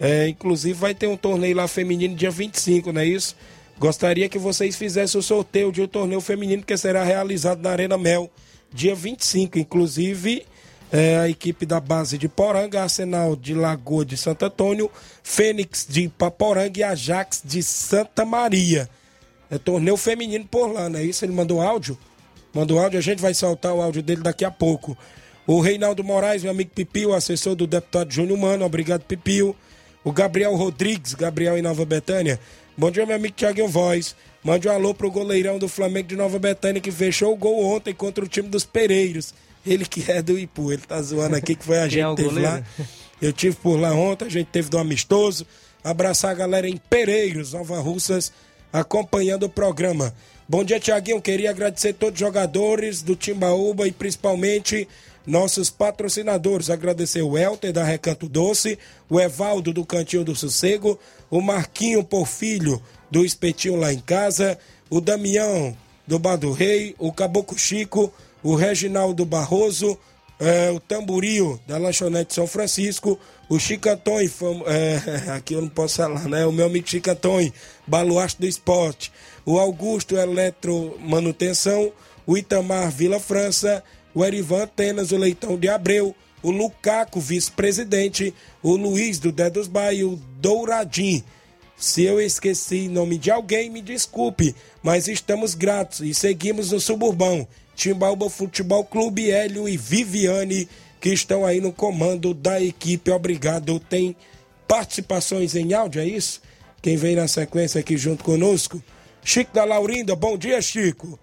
[0.00, 3.36] É, inclusive vai ter um torneio lá feminino dia 25, não é isso?
[3.78, 7.96] Gostaria que vocês fizessem o sorteio de um torneio feminino que será realizado na Arena
[7.96, 8.28] Mel
[8.74, 9.60] dia 25.
[9.60, 10.44] Inclusive,
[10.92, 14.90] é, a equipe da base de Poranga, Arsenal de Lagoa de Santo Antônio,
[15.22, 18.88] Fênix de Paporanga e Ajax de Santa Maria.
[19.50, 21.24] É torneio feminino por lá, não é isso?
[21.24, 21.98] Ele mandou áudio?
[22.52, 24.96] Mandou áudio, a gente vai soltar o áudio dele daqui a pouco.
[25.46, 29.56] O Reinaldo Moraes, meu amigo Pipio, assessor do deputado Júnior Mano, obrigado Pipio.
[30.04, 32.38] O Gabriel Rodrigues, Gabriel em Nova Betânia.
[32.76, 34.14] Bom dia, meu amigo Thiaguinho Voz.
[34.44, 37.94] Mande um alô pro goleirão do Flamengo de Nova Betânia que fechou o gol ontem
[37.94, 39.34] contra o time dos Pereiros.
[39.68, 42.28] Ele que é do Ipu, ele tá zoando aqui que foi a gente é teve
[42.28, 42.50] goleiro?
[42.50, 42.64] lá.
[43.20, 45.46] Eu tive por lá ontem, a gente teve do amistoso.
[45.82, 48.32] Abraçar a galera em Pereiros, Nova Russas,
[48.72, 50.14] acompanhando o programa.
[50.48, 51.20] Bom dia, Tiaguinho.
[51.20, 54.88] Queria agradecer todos os jogadores do Timbaúba e principalmente
[55.26, 56.70] nossos patrocinadores.
[56.70, 58.78] Agradecer o Elter da Recanto Doce,
[59.10, 60.98] o Evaldo do Cantinho do Sossego,
[61.30, 65.76] o Marquinho Porfilho do Espetinho lá em casa, o Damião
[66.06, 69.98] do Bar do Rei, o Caboclo Chico, o Reginaldo Barroso,
[70.38, 74.32] é, o Tamburio da Lanchonete São Francisco, o Chicatões,
[74.66, 76.46] é, aqui eu não posso falar, né?
[76.46, 77.52] O meu amigo Chicatões,
[77.86, 79.12] Baluarte do Esporte,
[79.44, 81.92] o Augusto Eletro Manutenção,
[82.26, 83.82] o Itamar Vila França,
[84.14, 89.92] o Erivan Atenas, o Leitão de Abreu, o Lucaco, vice-presidente, o Luiz do Dedos Bar
[89.92, 91.24] e o Douradinho.
[91.76, 97.46] Se eu esqueci nome de alguém, me desculpe, mas estamos gratos e seguimos no suburbão.
[97.78, 100.68] Timbaúba Futebol Clube, Hélio e Viviane,
[101.00, 103.08] que estão aí no comando da equipe.
[103.12, 103.78] Obrigado.
[103.78, 104.16] Tem
[104.66, 106.42] participações em áudio, é isso?
[106.82, 108.82] Quem vem na sequência aqui junto conosco?
[109.22, 111.16] Chico da Laurinda, bom dia, Chico.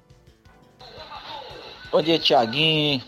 [1.91, 3.04] Bom dia, Tiaguinho,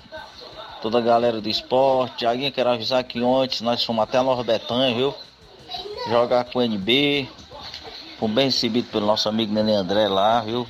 [0.82, 2.18] toda a galera do esporte.
[2.18, 5.16] Tiaguinho, quero avisar que ontem nós fomos até a Nova Betânia, viu?
[6.10, 7.30] Jogar com o NB.
[8.20, 10.68] Fomos bem recebidos pelo nosso amigo Nenê André lá, viu?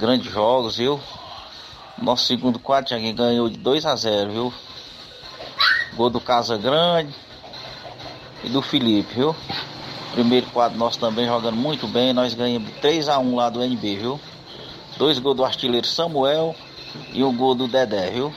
[0.00, 1.00] Grandes jogos, viu?
[2.00, 4.54] Nosso segundo quadro, Tiaguinho, ganhou de 2 a 0 viu?
[5.94, 7.12] Gol do Casa Grande
[8.44, 9.34] e do Felipe, viu?
[10.12, 12.12] Primeiro quadro nosso também jogando muito bem.
[12.12, 14.20] Nós ganhamos de 3 a 1 lá do NB, viu?
[14.96, 16.54] Dois gols do artilheiro Samuel
[17.12, 18.32] e um gol do Dedé, viu?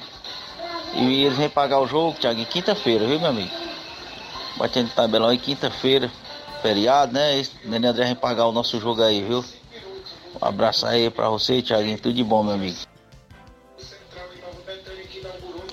[0.95, 3.51] E eles vêm pagar o jogo, Thiago, quinta-feira, viu, meu amigo?
[4.57, 6.11] Batendo tabelão aí, quinta-feira,
[6.61, 7.39] feriado, né?
[7.39, 9.45] Esse Nenê André vem pagar o nosso jogo aí, viu?
[10.41, 11.97] Um abraço aí pra você, Thiaguinho.
[11.97, 12.90] Tudo de bom, meu amigo.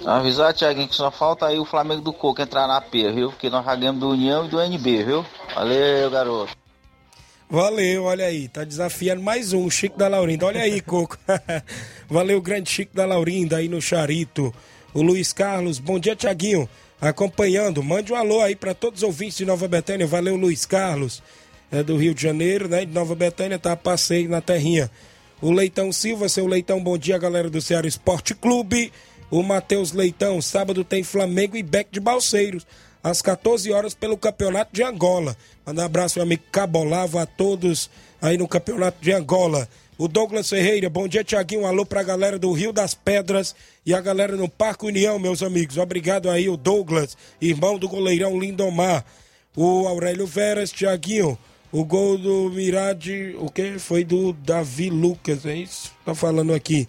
[0.08, 3.28] Avisar, Thiaguinho, que só falta aí o Flamengo do Coco entrar na P, viu?
[3.28, 5.26] Porque nós já do União e do NB, viu?
[5.54, 6.56] Valeu, garoto.
[7.50, 10.46] Valeu, olha aí, tá desafiando mais um, Chico da Laurinda.
[10.46, 11.18] Olha aí, Coco.
[12.08, 14.52] Valeu, grande Chico da Laurinda aí no Charito.
[14.94, 16.66] O Luiz Carlos, bom dia, Tiaguinho.
[16.98, 20.06] Acompanhando, mande um alô aí para todos os ouvintes de Nova Betânia.
[20.06, 21.22] Valeu, Luiz Carlos.
[21.70, 22.86] É do Rio de Janeiro, né?
[22.86, 24.90] De Nova Betânia, tá a passeio na terrinha.
[25.42, 28.90] O Leitão Silva, seu Leitão, bom dia, galera do Ceará Esporte Clube.
[29.30, 32.66] O Matheus Leitão, sábado tem Flamengo e Beck de Balseiros
[33.02, 35.36] às 14 horas pelo Campeonato de Angola.
[35.66, 39.68] Manda um abraço, meu amigo Cabolava, a todos aí no Campeonato de Angola.
[39.98, 41.62] O Douglas Ferreira, bom dia, Tiaguinho.
[41.62, 45.42] Um alô pra galera do Rio das Pedras e a galera no Parque União, meus
[45.42, 45.76] amigos.
[45.76, 49.04] Obrigado aí, o Douglas, irmão do goleirão Lindomar.
[49.56, 51.36] O Aurélio Veras, Tiaguinho.
[51.70, 53.78] O gol do Mirade, o que?
[53.78, 55.92] Foi do Davi Lucas, é isso?
[56.02, 56.88] Tá falando aqui.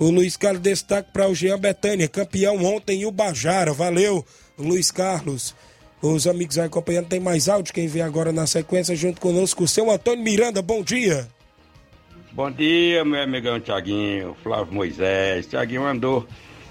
[0.00, 3.74] O Luiz Carlos destaque para o Jean Betânia, campeão ontem e o Bajara.
[3.74, 4.24] Valeu,
[4.58, 5.54] Luiz Carlos.
[6.00, 7.74] Os amigos aí acompanhando, tem mais áudio.
[7.74, 10.62] Quem vem agora na sequência junto conosco, o seu Antônio Miranda.
[10.62, 11.28] Bom dia.
[12.32, 15.46] Bom dia, meu amigão Tiaguinho, Flávio Moisés.
[15.46, 16.26] Tiaguinho andou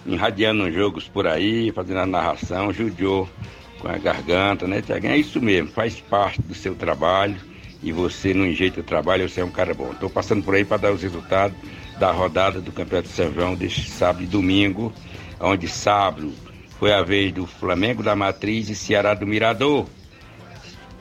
[0.07, 3.29] irradiando jogos por aí, fazendo a narração, judiou
[3.77, 5.13] com a garganta, né, Tiaguinho?
[5.13, 7.39] É isso mesmo, faz parte do seu trabalho
[7.83, 9.91] e você não enjeita o trabalho, você é um cara bom.
[9.91, 11.55] Estou passando por aí para dar os resultados
[11.99, 14.93] da rodada do Campeonato João deste sábado e domingo,
[15.39, 16.31] onde sábado
[16.79, 19.85] foi a vez do Flamengo da Matriz e Ceará do Mirador.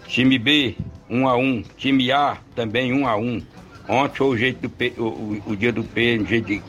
[0.08, 0.74] Time B,
[1.08, 3.42] 1 a 1 Time A, também 1 a 1
[3.88, 6.62] Ontem foi o, jeito do o, o, dia do P, jeito de,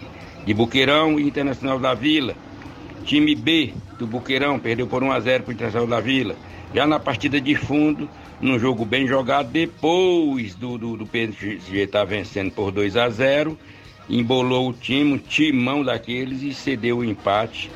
[0.46, 2.36] de Buqueirão e Internacional da Vila.
[3.04, 6.36] Time B do Buqueirão perdeu por 1 a 0 para o Internacional da Vila.
[6.74, 8.08] Já na partida de fundo,
[8.40, 13.10] num jogo bem jogado, depois do, do, do PSG estar tá vencendo por 2 a
[13.10, 13.58] 0
[14.10, 17.70] embolou o time, o timão daqueles e cedeu o empate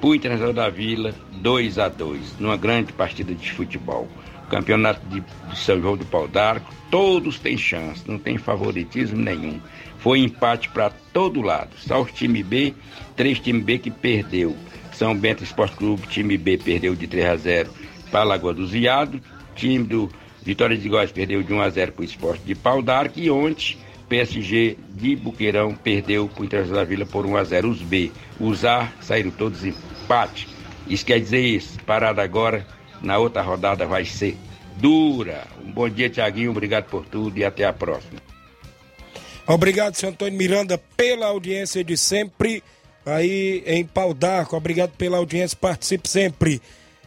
[0.00, 4.08] para o Internacional da Vila 2 a 2 numa grande partida de futebol.
[4.48, 5.22] Campeonato de,
[5.56, 9.60] São João do Pau d'Arco, todos têm chance, não tem favoritismo nenhum.
[9.98, 11.70] Foi empate para todo lado.
[11.78, 12.72] Só o time B,
[13.16, 14.56] três time B que perdeu.
[14.92, 17.70] São Bento Esporte Clube, time B perdeu de 3 a 0
[18.10, 19.20] para a Lagoa do Ziado.
[19.56, 20.10] Time do
[20.42, 23.18] Vitória de Góis perdeu de 1 a 0 para o Esporte de Pau d'Arco.
[23.18, 23.76] E ontem,
[24.08, 28.10] PSG de Buqueirão perdeu para o Internacional da Vila por 1 a 0 Os B,
[28.38, 30.48] os A saíram todos empate.
[30.86, 31.78] Isso quer dizer isso.
[31.84, 32.66] Parada agora,
[33.02, 34.36] na outra rodada vai ser
[34.76, 35.46] dura.
[35.64, 36.50] Um bom dia, Tiaguinho.
[36.50, 38.20] Obrigado por tudo e até a próxima.
[39.46, 42.62] Obrigado, senhor Antônio Miranda, pela audiência de sempre
[43.04, 44.56] aí em Pau d'Arco.
[44.56, 46.60] Obrigado pela audiência, participe sempre.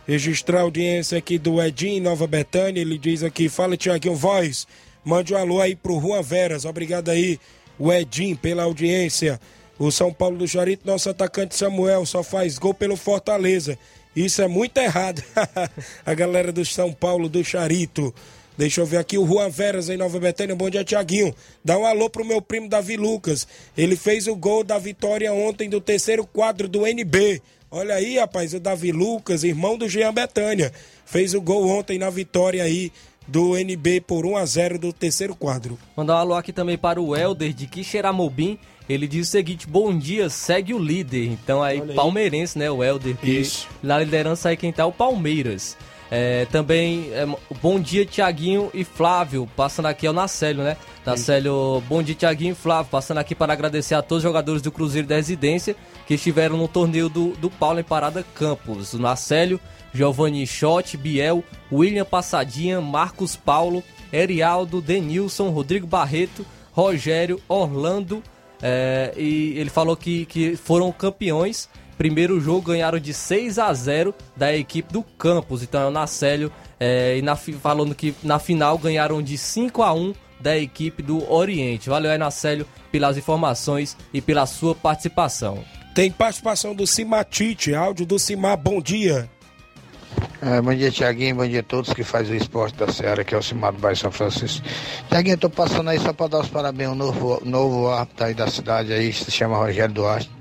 [0.08, 2.82] Registrar a audiência aqui do Edinho Nova Betânia.
[2.82, 4.66] Ele diz aqui: fala, Tiaguinho Voz.
[5.04, 6.66] Mande um alô aí pro Rua Veras.
[6.66, 7.40] Obrigado aí,
[7.78, 9.40] o Edinho, pela audiência.
[9.78, 13.78] O São Paulo do Charito, nosso atacante Samuel, só faz gol pelo Fortaleza.
[14.16, 15.24] Isso é muito errado.
[16.06, 18.14] a galera do São Paulo do Charito.
[18.58, 20.54] Deixa eu ver aqui o Juan Veras em Nova Betânia.
[20.54, 21.34] Bom dia, Tiaguinho.
[21.64, 23.48] Dá um alô pro meu primo Davi Lucas.
[23.78, 27.42] Ele fez o gol da vitória ontem do terceiro quadro do NB.
[27.72, 30.74] Olha aí, rapaz, o Davi Lucas, irmão do Jean Betânia.
[31.06, 32.92] Fez o gol ontem na vitória aí
[33.30, 35.78] do NB por 1 a 0 do terceiro quadro.
[35.96, 38.58] Mandar um alô aqui também para o Helder de Quixeramobim.
[38.90, 41.28] Ele diz o seguinte: bom dia, segue o líder.
[41.28, 41.94] Então aí, aí.
[41.94, 42.70] palmeirense, né?
[42.70, 43.16] O Helder.
[43.24, 43.68] Isso.
[43.84, 45.78] Na liderança aí quem tá é o Palmeiras.
[46.12, 47.28] É, também, é,
[47.62, 49.48] bom dia, Tiaguinho e Flávio.
[49.56, 50.76] Passando aqui é o Nacélio, né?
[51.06, 52.90] Nacélio, bom dia, Tiaguinho e Flávio.
[52.90, 55.76] Passando aqui para agradecer a todos os jogadores do Cruzeiro da Residência
[56.08, 58.94] que estiveram no torneio do, do Paulo em Parada Campos.
[58.94, 59.60] O Nacélio,
[59.94, 68.24] Giovanni Schott, Biel, William Passadinha, Marcos Paulo, Erialdo, Denilson, Rodrigo Barreto, Rogério, Orlando.
[68.62, 74.16] É, e ele falou que, que foram campeões Primeiro jogo ganharam de 6 a 0
[74.34, 75.62] da equipe do Campos.
[75.62, 76.50] Então é o Nacélio
[76.80, 81.30] é, e na, falando que na final ganharam de 5 a 1 da equipe do
[81.30, 81.90] Oriente.
[81.90, 85.62] Valeu aí, Nacélio, pelas informações e pela sua participação.
[85.94, 89.30] Tem participação do Cimatite, áudio do Cimar, bom dia.
[90.42, 91.36] É, bom dia, Tiaguinho.
[91.36, 93.80] Bom dia a todos que fazem o esporte da Serra, que é o Cimar do
[93.80, 94.66] Bairro São Francisco.
[95.10, 98.34] Tiaguinho, eu tô passando aí só para dar os parabéns ao novo, novo árbitro aí
[98.34, 100.32] da cidade aí, se chama Rogério Duarte.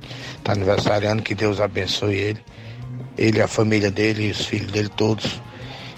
[0.45, 2.41] Tá aniversariando, que Deus abençoe ele.
[3.17, 5.43] Ele, a família dele, os filhos dele todos.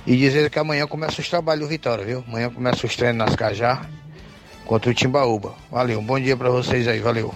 [0.06, 2.24] E dizer que amanhã começa os trabalhos Vitória, viu?
[2.26, 3.82] Amanhã começa os treinos nas Cajá
[4.64, 5.54] contra o Timbaúba.
[5.70, 7.34] Valeu, bom dia para vocês aí, valeu.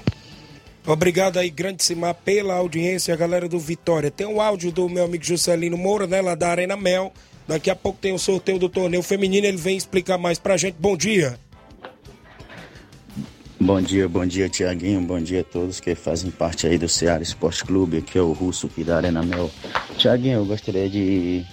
[0.87, 4.11] Obrigado aí, grande Simar, pela audiência, galera do Vitória.
[4.11, 7.11] Tem um áudio do meu amigo Juscelino Moura, né, lá da Arena Mel.
[7.49, 10.77] Daqui a pouco tem o sorteio do torneio feminino, ele vem explicar mais pra gente.
[10.79, 11.38] Bom dia.
[13.59, 15.01] Bom dia, bom dia, Tiaguinho.
[15.01, 18.33] Bom dia a todos que fazem parte aí do Ceará Esporte Clube, que é o
[18.33, 19.51] Russo aqui da Arena Mel.
[19.97, 21.47] Tiaguinho, eu gostaria de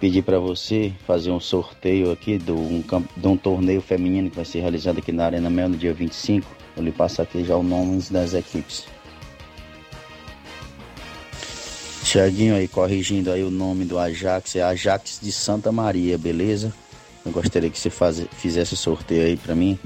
[0.00, 2.82] pedir para você fazer um sorteio aqui de um,
[3.16, 6.61] de um torneio feminino que vai ser realizado aqui na Arena Mel no dia 25
[6.74, 8.84] Vou lhe passar aqui já os nomes das equipes.
[12.04, 16.72] Tiaguinho aí corrigindo aí o nome do Ajax, é Ajax de Santa Maria, beleza?
[17.24, 19.78] Eu gostaria que você faz, fizesse sorteio aí para mim,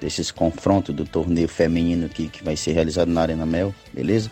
[0.00, 4.30] desses confrontos do torneio feminino aqui que vai ser realizado na Arena Mel, beleza?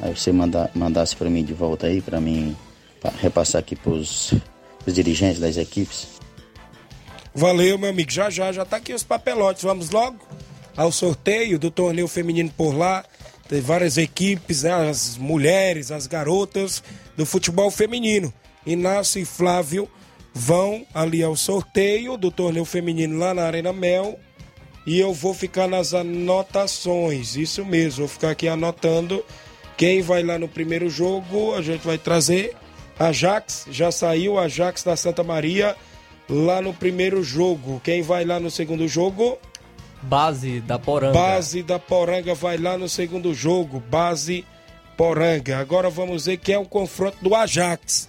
[0.00, 2.56] Aí você manda, mandasse para mim de volta aí, para mim
[3.00, 4.32] pra repassar aqui pros,
[4.86, 6.06] os dirigentes das equipes.
[7.34, 8.10] Valeu, meu amigo.
[8.10, 9.62] Já já, já tá aqui os papelotes.
[9.62, 10.18] Vamos logo?
[10.78, 13.04] Ao sorteio do torneio feminino por lá.
[13.48, 16.82] Tem várias equipes, né, as mulheres, as garotas
[17.16, 18.32] do futebol feminino.
[18.64, 19.90] Inácio e Flávio
[20.32, 24.20] vão ali ao sorteio do torneio feminino lá na Arena Mel.
[24.86, 29.24] E eu vou ficar nas anotações, isso mesmo, vou ficar aqui anotando
[29.76, 31.54] quem vai lá no primeiro jogo.
[31.54, 32.54] A gente vai trazer
[32.98, 35.74] Ajax, já saiu Ajax da Santa Maria
[36.28, 37.80] lá no primeiro jogo.
[37.82, 39.38] Quem vai lá no segundo jogo?
[40.02, 41.12] Base da Poranga.
[41.12, 43.80] Base da Poranga vai lá no segundo jogo.
[43.80, 44.44] Base
[44.96, 45.58] Poranga.
[45.58, 48.08] Agora vamos ver quem é o confronto do Ajax.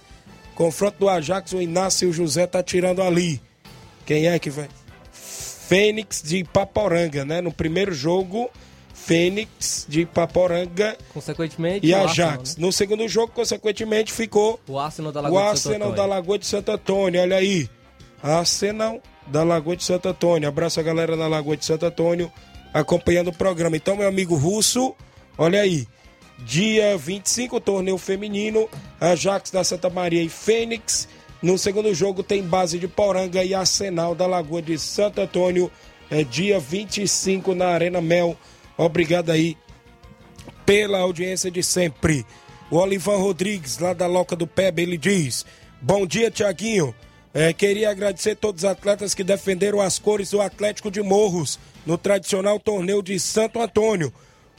[0.54, 3.40] Confronto do Ajax, o Inácio e o José tá tirando ali.
[4.04, 4.68] Quem é que vai?
[5.12, 7.40] Fênix de Paporanga, né?
[7.40, 8.50] No primeiro jogo,
[8.92, 12.10] Fênix de Paporanga Consequentemente, e Ajax.
[12.20, 12.54] Arsenal, né?
[12.58, 16.38] No segundo jogo, consequentemente, ficou O Arsenal da o Lagoa de Santo Arsenal da Lagoa
[16.38, 17.20] de Santo Antônio.
[17.20, 17.68] Olha aí.
[18.22, 19.00] Arsenal
[19.30, 20.48] da Lagoa de Santo Antônio.
[20.48, 22.30] Abraço a galera da Lagoa de Santo Antônio
[22.72, 23.76] acompanhando o programa.
[23.76, 24.94] Então, meu amigo Russo,
[25.36, 25.86] olha aí.
[26.38, 28.68] Dia 25, torneio feminino,
[28.98, 31.06] Ajax da Santa Maria e Fênix.
[31.42, 35.70] No segundo jogo tem base de Poranga e Arsenal da Lagoa de Santo Antônio.
[36.10, 38.36] É dia 25 na Arena Mel.
[38.76, 39.56] Obrigado aí
[40.64, 42.24] pela audiência de sempre.
[42.70, 45.44] O Olivan Rodrigues, lá da Loca do Pebe, ele diz:
[45.80, 46.94] Bom dia, Tiaguinho.
[47.32, 51.96] É, queria agradecer todos os atletas que defenderam as cores do Atlético de Morros no
[51.96, 54.12] tradicional torneio de Santo Antônio,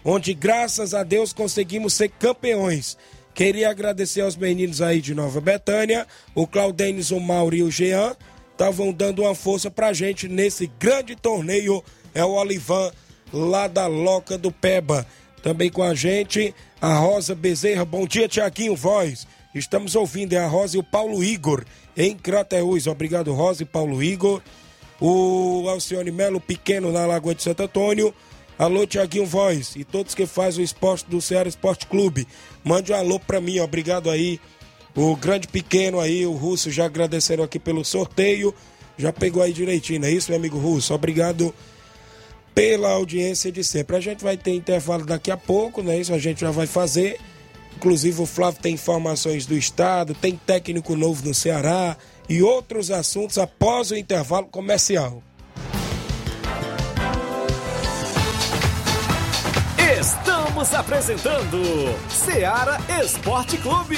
[0.05, 2.97] onde, graças a Deus, conseguimos ser campeões.
[3.34, 8.15] Queria agradecer aos meninos aí de Nova Betânia, o Claudênis, o Mauro e o Jean,
[8.51, 11.84] estavam dando uma força pra gente nesse grande torneio.
[12.13, 12.91] É o Olivan,
[13.34, 15.05] lá da Loca do Peba.
[15.41, 17.84] Também com a gente, a Rosa Bezerra.
[17.84, 19.26] Bom dia, Tiaguinho Voz.
[19.54, 22.88] Estamos ouvindo, é a Rosa e o Paulo Igor, em Crateús.
[22.88, 24.41] Obrigado, Rosa e Paulo Igor.
[24.99, 28.14] O Alcione Melo Pequeno, na Lagoa de Santo Antônio.
[28.58, 32.28] Alô, Tiaguinho Voz e todos que fazem o esporte do Ceará Esporte Clube.
[32.64, 34.39] Mande um alô pra mim, obrigado aí.
[34.95, 38.54] O grande pequeno aí, o Russo, já agradeceram aqui pelo sorteio.
[38.97, 40.93] Já pegou aí direitinho, é isso, meu amigo Russo?
[40.93, 41.54] Obrigado
[42.54, 43.95] pela audiência de sempre.
[43.95, 45.97] A gente vai ter intervalo daqui a pouco, né?
[45.97, 47.20] Isso a gente já vai fazer.
[47.82, 51.97] Inclusive o Flávio tem informações do estado, tem técnico novo no Ceará
[52.29, 55.23] e outros assuntos após o intervalo comercial.
[59.99, 61.57] Estamos apresentando
[62.07, 63.97] Seara Esporte Clube.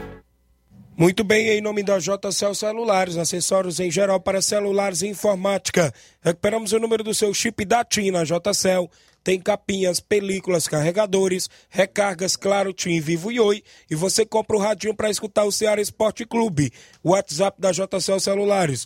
[0.97, 5.93] Muito bem, em nome da JCL Celulares, acessórios em geral para celulares e informática.
[6.21, 8.89] Recuperamos o número do seu chip da TIM na JCL.
[9.23, 13.63] Tem capinhas, películas, carregadores, recargas, claro, TIM, Vivo e Oi.
[13.89, 16.73] E você compra o radinho para escutar o Ceará Esporte Clube.
[17.03, 18.85] WhatsApp da JCL Celulares,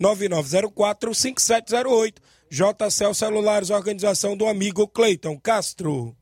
[0.00, 2.14] 889-9904-5708.
[2.50, 6.14] JCL Celulares, organização do amigo Cleiton Castro.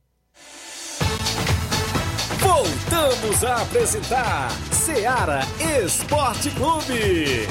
[2.92, 5.40] Voltamos a apresentar Seara
[5.82, 7.48] Esporte Clube.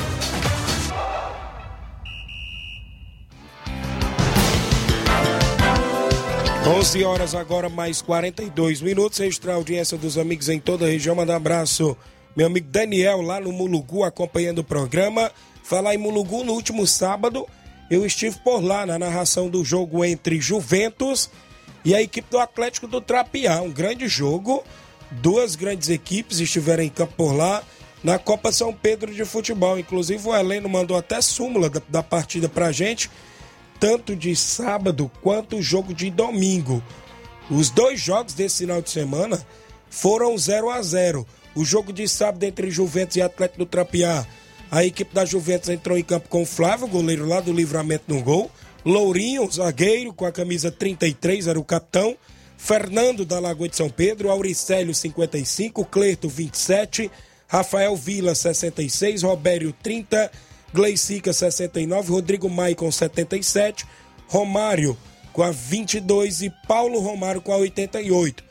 [6.78, 9.18] 11 horas agora, mais 42 minutos.
[9.18, 11.16] Registrar a audiência dos amigos em toda a região.
[11.16, 11.98] Manda um abraço,
[12.36, 15.32] meu amigo Daniel, lá no Mulugu, acompanhando o programa.
[15.64, 17.48] Falar em Mulugu, no último sábado,
[17.90, 21.32] eu estive por lá na narração do jogo entre Juventus
[21.84, 23.60] e a equipe do Atlético do Trapiá.
[23.60, 24.64] Um grande jogo.
[25.12, 27.64] Duas grandes equipes estiveram em campo por lá
[28.04, 29.78] na Copa São Pedro de Futebol.
[29.78, 33.10] Inclusive, o Heleno mandou até súmula da, da partida pra gente
[33.82, 36.84] tanto de sábado quanto o jogo de domingo.
[37.50, 39.44] Os dois jogos desse final de semana
[39.90, 44.26] foram 0 a 0 O jogo de sábado entre Juventus e Atlético do Trapiá.
[44.70, 48.22] A equipe da Juventus entrou em campo com o Flávio, goleiro lá do livramento no
[48.22, 48.52] gol.
[48.86, 52.16] Lourinho, zagueiro, com a camisa 33, era o capitão.
[52.64, 57.10] Fernando da Lagoa de São Pedro, Auricélio 55, Clerto 27,
[57.48, 60.32] Rafael Vila 66, Robério 30,
[60.72, 63.84] Gleicica 69, Rodrigo Maicon 77,
[64.28, 64.96] Romário
[65.34, 68.44] com a 22 e Paulo Romário com a 88.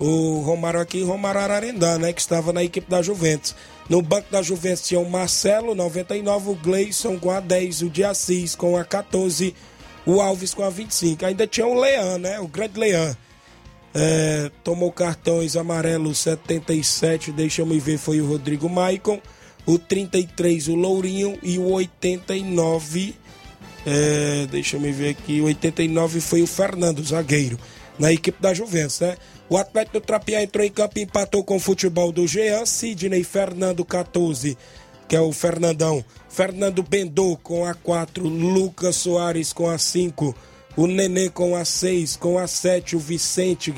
[0.00, 3.54] O Romário aqui, Romário Ararendá, né, que estava na equipe da Juventus.
[3.88, 8.02] No banco da Juventus tinha o Marcelo 99, o Gleison com a 10, o de
[8.02, 9.54] Assis com a 14,
[10.04, 11.24] o Alves com a 25.
[11.24, 13.16] Ainda tinha o Leão, né, o grande Leão.
[13.94, 19.20] É, tomou cartões amarelos 77, deixa eu me ver, foi o Rodrigo Maicon
[19.66, 23.14] o 33 o Lourinho e o 89
[23.86, 27.58] é, deixa eu me ver aqui, o 89 foi o Fernando, zagueiro,
[27.98, 29.16] na equipe da Juventus, né?
[29.46, 33.22] O Atlético do Trapiá entrou em campo e empatou com o futebol do Jean, Sidney
[33.22, 34.56] Fernando 14,
[35.06, 40.34] que é o Fernandão, Fernando Bendô com a 4, Lucas Soares com a 5,
[40.76, 43.74] o Nenê com a 6, com a 7, o Vicente,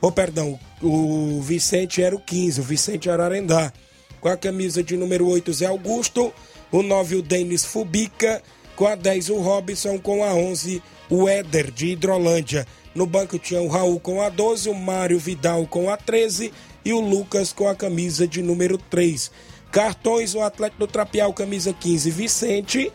[0.00, 3.72] oh perdão, o Vicente era o 15, o Vicente Ararendá,
[4.20, 6.32] com a camisa de número 8, Zé Augusto,
[6.70, 8.42] o 9, o Denis Fubica,
[8.76, 12.66] com a 10, o Robson, com a 11, o Éder de Hidrolândia.
[12.94, 16.52] No banco tinha o Raul com a 12, o Mário Vidal com a 13
[16.84, 19.30] e o Lucas com a camisa de número 3.
[19.70, 22.92] Cartões, o Atlético do Trapial, camisa 15, Vicente,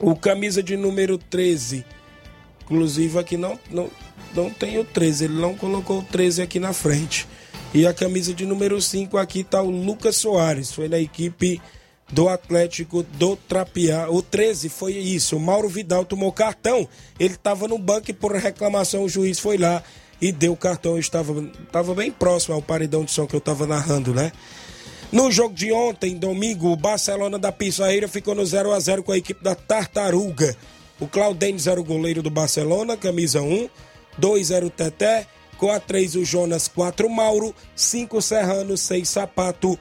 [0.00, 1.84] o camisa de número 13.
[2.66, 3.88] Inclusive aqui não, não,
[4.34, 7.26] não tem o 13, ele não colocou o 13 aqui na frente.
[7.72, 11.60] E a camisa de número 5 aqui está o Lucas Soares, foi na equipe
[12.12, 14.08] do Atlético do Trapiá.
[14.10, 15.36] O 13 foi isso.
[15.36, 16.88] O Mauro Vidal tomou cartão.
[17.18, 19.82] Ele estava no banco e por reclamação o juiz foi lá
[20.20, 20.98] e deu o cartão.
[20.98, 21.32] Estava,
[21.64, 24.32] estava bem próximo ao paredão de som que eu estava narrando, né?
[25.12, 29.12] No jogo de ontem, domingo, o Barcelona da Pissarreira ficou no 0 a 0 com
[29.12, 30.56] a equipe da Tartaruga.
[30.98, 33.68] O Claudênis era o goleiro do Barcelona, camisa 1.
[34.18, 35.26] 2 era o Teté.
[35.58, 37.54] Com a 3 o Jonas, 4 Mauro.
[37.74, 39.78] 5 Serrano, 6 Sapato.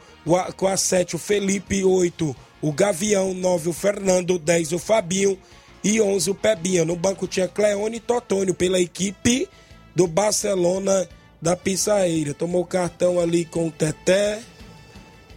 [0.58, 3.34] Com a 7 o Felipe, 8 o Gavião.
[3.34, 4.38] 9 o Fernando.
[4.38, 5.38] 10 o Fabinho.
[5.84, 6.84] E 11 o Pebinha.
[6.84, 9.48] No banco tinha Cleone e Totônio pela equipe
[9.96, 11.08] do Barcelona
[11.42, 12.34] da Pissarreira.
[12.34, 14.42] Tomou cartão ali com o Teté.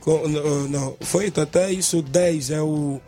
[0.01, 3.01] Com, não, não, foi até isso, 10 é o,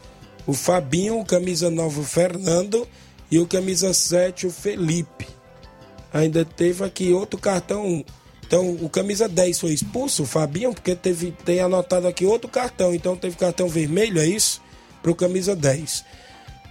[0.50, 2.84] o Fabinho, camisa 9 o Fernando
[3.30, 5.28] e o camisa 7 o Felipe.
[6.12, 8.04] Ainda teve aqui outro cartão.
[8.44, 12.92] Então, o camisa 10 foi expulso, o Fabinho, porque teve, tem anotado aqui outro cartão.
[12.92, 14.60] Então, teve cartão vermelho, é isso?
[15.00, 16.04] Para o camisa 10.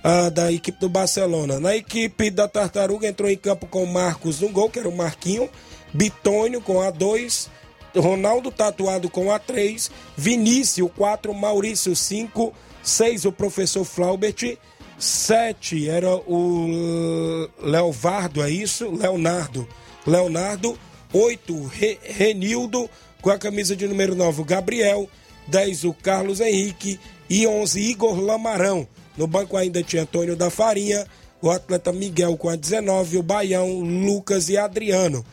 [0.04, 1.58] Ah, da equipe do Barcelona.
[1.58, 4.96] Na equipe da Tartaruga entrou em campo com o Marcos no gol, que era o
[4.96, 5.50] Marquinho.
[5.94, 7.50] Bitônio com a 2.
[7.96, 12.54] Ronaldo tatuado com a 3, Vinícius 4, Maurício 5,
[12.84, 14.58] 6 o professor Flaubert,
[14.98, 18.90] 7 era o Leovardo, é isso?
[18.90, 19.68] Leonardo.
[20.06, 20.78] Leonardo,
[21.14, 22.90] 8 Re, Renildo
[23.22, 25.10] com a camisa de número 9 o Gabriel,
[25.48, 27.00] 10 o Carlos Henrique
[27.30, 28.88] e 11 Igor Lamarão.
[29.18, 31.06] No banco ainda tinha Antônio da Farinha,
[31.42, 35.26] o atleta Miguel com a 19, o Baião, Lucas e Adriano.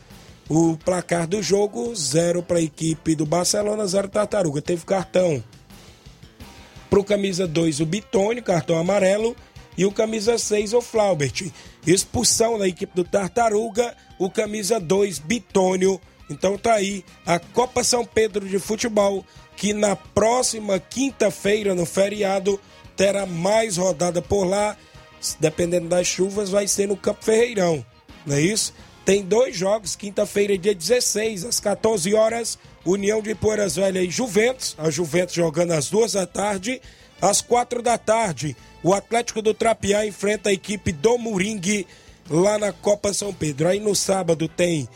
[0.49, 4.61] O placar do jogo, zero para a equipe do Barcelona, zero Tartaruga.
[4.61, 5.43] Teve cartão
[6.89, 9.35] para o camisa 2, o Bitone, cartão amarelo.
[9.77, 11.51] E o camisa 6, o Flaubert.
[11.85, 16.01] Expulsão da equipe do Tartaruga, o camisa 2, Bitônio.
[16.29, 19.23] Então tá aí a Copa São Pedro de Futebol,
[19.55, 22.59] que na próxima quinta-feira, no feriado,
[22.95, 24.75] terá mais rodada por lá.
[25.39, 27.85] Dependendo das chuvas, vai ser no Campo Ferreirão.
[28.25, 28.73] Não é isso?
[29.05, 34.73] Tem dois jogos, quinta-feira, dia 16, às 14 horas, União de Poeiras Velha e Juventus.
[34.77, 36.81] A Juventus jogando às duas da tarde.
[37.21, 41.85] Às quatro da tarde, o Atlético do Trapiá enfrenta a equipe do Moringue
[42.29, 43.67] lá na Copa São Pedro.
[43.67, 44.87] Aí no sábado tem,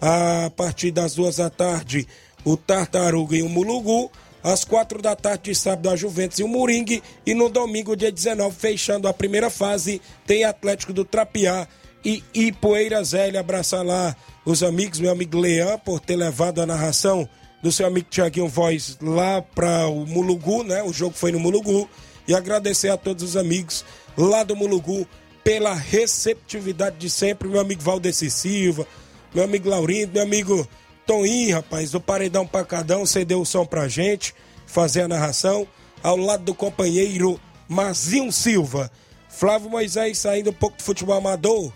[0.00, 2.06] a partir das duas da tarde,
[2.44, 4.10] o Tartaruga e o Mulugu.
[4.42, 7.02] Às quatro da tarde de sábado, a Juventus e o Moringue.
[7.24, 11.66] E no domingo, dia 19, fechando a primeira fase, tem Atlético do Trapiá
[12.08, 13.40] e Ipoeira Zélia.
[13.40, 17.28] Abraçar lá os amigos, meu amigo Leão, por ter levado a narração
[17.62, 20.82] do seu amigo Tiaguinho Voz lá para o Mulugu, né?
[20.82, 21.88] O jogo foi no Mulugu.
[22.26, 23.84] E agradecer a todos os amigos
[24.16, 25.06] lá do Mulugu
[25.44, 27.46] pela receptividade de sempre.
[27.46, 28.86] Meu amigo Valdeci Silva,
[29.34, 30.66] meu amigo Laurindo, meu amigo
[31.06, 34.34] Toninho, rapaz, do Paredão Pacadão, cedeu o som pra gente,
[34.66, 35.66] fazer a narração,
[36.02, 37.38] ao lado do companheiro
[37.68, 38.90] Mazinho Silva.
[39.28, 41.72] Flávio Moisés saindo um pouco do futebol amador.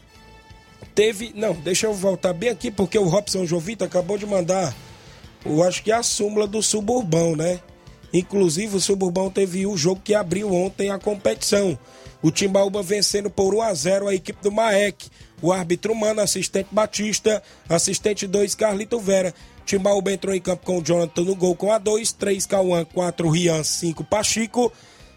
[0.94, 1.32] Teve.
[1.34, 4.74] Não, deixa eu voltar bem aqui, porque o Robson Jovita acabou de mandar.
[5.44, 7.60] Eu acho que é a súmula do Suburbão, né?
[8.12, 11.78] Inclusive, o Suburbão teve o jogo que abriu ontem a competição.
[12.20, 15.08] O Timbaúba vencendo por 1 a 0 a equipe do Maek.
[15.40, 19.34] O árbitro Mano, assistente Batista, assistente 2, Carlito Vera.
[19.64, 23.28] Timbaúba entrou em campo com o Jonathan no gol com a 2, 3 Cauã, 4
[23.28, 24.72] Rian, 5 Pachico,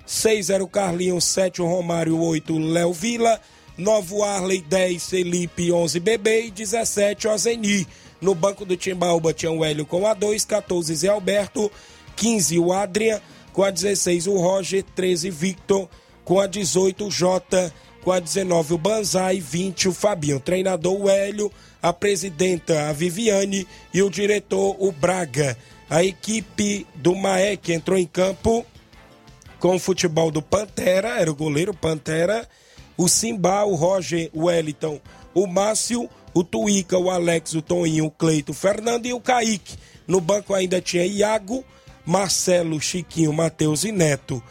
[0.05, 3.39] 6 era o Carlinhos, 7 o Romário, 8 Léo Vila,
[3.77, 7.87] 9 o Arley, 10 Felipe, 11 Bebê e 17 o Zeni.
[8.21, 11.71] No banco do Timbaúba tinha o Hélio com a 2, 14 Zé Alberto,
[12.15, 13.21] 15 o Adrian,
[13.51, 15.89] com a 16 o Roger, 13 Victor,
[16.23, 17.73] com a 18 o Jota,
[18.03, 20.39] com a 19 o Banzai, 20 o Fabinho.
[20.39, 21.51] Treinador o Hélio,
[21.81, 25.57] a presidenta a Viviane e o diretor o Braga.
[25.89, 28.65] A equipe do Maek entrou em campo
[29.59, 32.47] com o futebol do Pantera, era o goleiro Pantera,
[32.97, 34.99] o Simba, o Roger, o Wellington,
[35.33, 39.77] o Márcio, o Tuíca, o Alex, o Toninho, o Cleito, o Fernando e o Kaique.
[40.07, 41.63] No banco ainda tinha Iago,
[42.05, 44.41] Marcelo, Chiquinho, Matheus e Neto.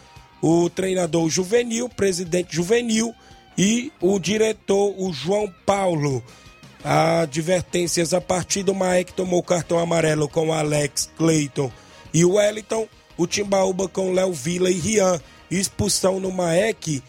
[0.42, 3.14] o treinador juvenil, presidente juvenil
[3.56, 6.22] e o diretor, o João Paulo.
[6.84, 11.72] Advertências a partir do Maek tomou cartão amarelo com Alex Clayton
[12.12, 12.86] e o Wellington,
[13.16, 15.18] o Timbaúba com Léo Vila e Rian.
[15.50, 17.02] Expulsão no Maek,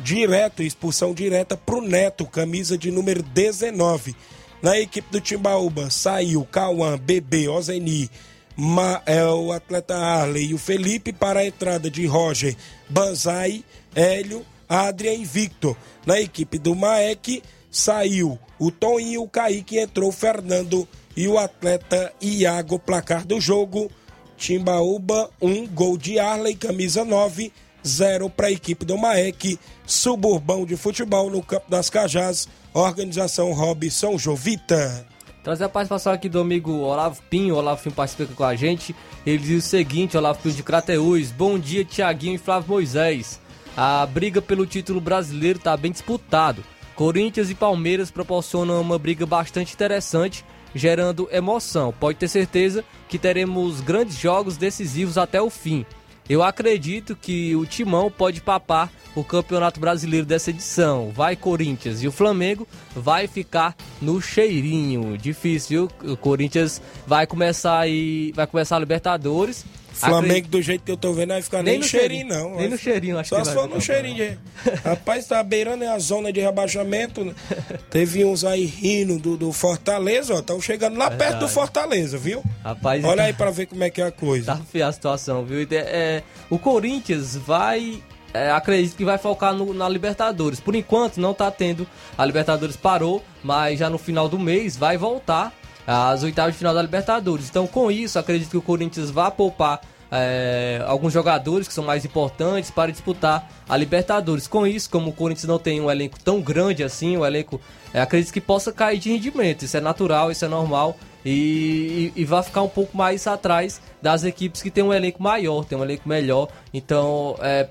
[0.00, 4.16] direto, expulsão direta pro Neto, camisa de número 19.
[4.62, 8.10] Na equipe do Timbaúba saiu Cauã, Bebê, Ozeni,
[8.56, 12.54] Ma, é, o atleta Arley e o Felipe para a entrada de Roger,
[12.88, 15.76] Banzai, Hélio, Adrian e Victor.
[16.04, 20.86] Na equipe do Maek saiu o Toninho, o Kaique, entrou o Fernando
[21.16, 23.90] e o atleta Iago, placar do jogo.
[24.36, 27.52] Timbaúba, 1, um, gol de Arley, camisa 9,
[27.86, 34.18] 0 para a equipe do Maek, Suburbão de Futebol no Campo das Cajás, organização Robson
[34.18, 35.06] Jovita.
[35.42, 37.56] Trazer a participação aqui do amigo Olavo Pinho.
[37.56, 38.94] Olavo Pinho participa aqui com a gente.
[39.24, 41.30] Ele diz o seguinte: Olavo Pinho de Crateús.
[41.30, 43.40] Bom dia, Tiaguinho e Flávio Moisés.
[43.76, 46.62] A briga pelo título brasileiro está bem disputado.
[46.94, 51.94] Corinthians e Palmeiras proporcionam uma briga bastante interessante, gerando emoção.
[51.98, 55.86] Pode ter certeza que teremos grandes jogos decisivos até o fim.
[56.30, 61.10] Eu acredito que o Timão pode papar o Campeonato Brasileiro dessa edição.
[61.10, 65.18] Vai Corinthians e o Flamengo vai ficar no cheirinho.
[65.18, 66.12] Difícil, viu?
[66.12, 69.64] O Corinthians vai começar e vai começar a Libertadores.
[69.92, 70.50] Flamengo, Acredito...
[70.50, 72.56] do jeito que eu tô vendo, vai ficar nem, nem no cheirinho, cheirinho, não.
[72.56, 74.16] Nem no cheirinho, acho Só que se for no cheirinho.
[74.16, 74.38] De...
[74.84, 77.34] Rapaz, tá beirando a zona de rebaixamento.
[77.90, 80.38] Teve uns aí rindo do, do Fortaleza, ó.
[80.38, 81.30] Estão chegando lá Verdade.
[81.30, 82.42] perto do Fortaleza, viu?
[82.62, 84.54] Rapaz, Olha aí pra ver como é que é a coisa.
[84.54, 85.66] Tá feia a situação, viu?
[85.70, 90.60] É, o Corinthians vai é, acredito que vai focar no, na Libertadores.
[90.60, 91.86] Por enquanto não tá tendo.
[92.16, 95.52] A Libertadores parou, mas já no final do mês vai voltar
[95.86, 97.48] às oitavas de final da Libertadores.
[97.48, 102.04] Então, com isso, acredito que o Corinthians vai poupar é, alguns jogadores que são mais
[102.04, 104.48] importantes para disputar a Libertadores.
[104.48, 107.60] Com isso, como o Corinthians não tem um elenco tão grande assim, o elenco
[107.94, 109.64] é, acredito que possa cair de rendimento.
[109.64, 110.96] Isso é natural, isso é normal.
[111.24, 115.22] E, e, e, vai ficar um pouco mais atrás das equipes que tem um elenco
[115.22, 116.48] maior, tem um elenco melhor.
[116.72, 117.68] Então, é,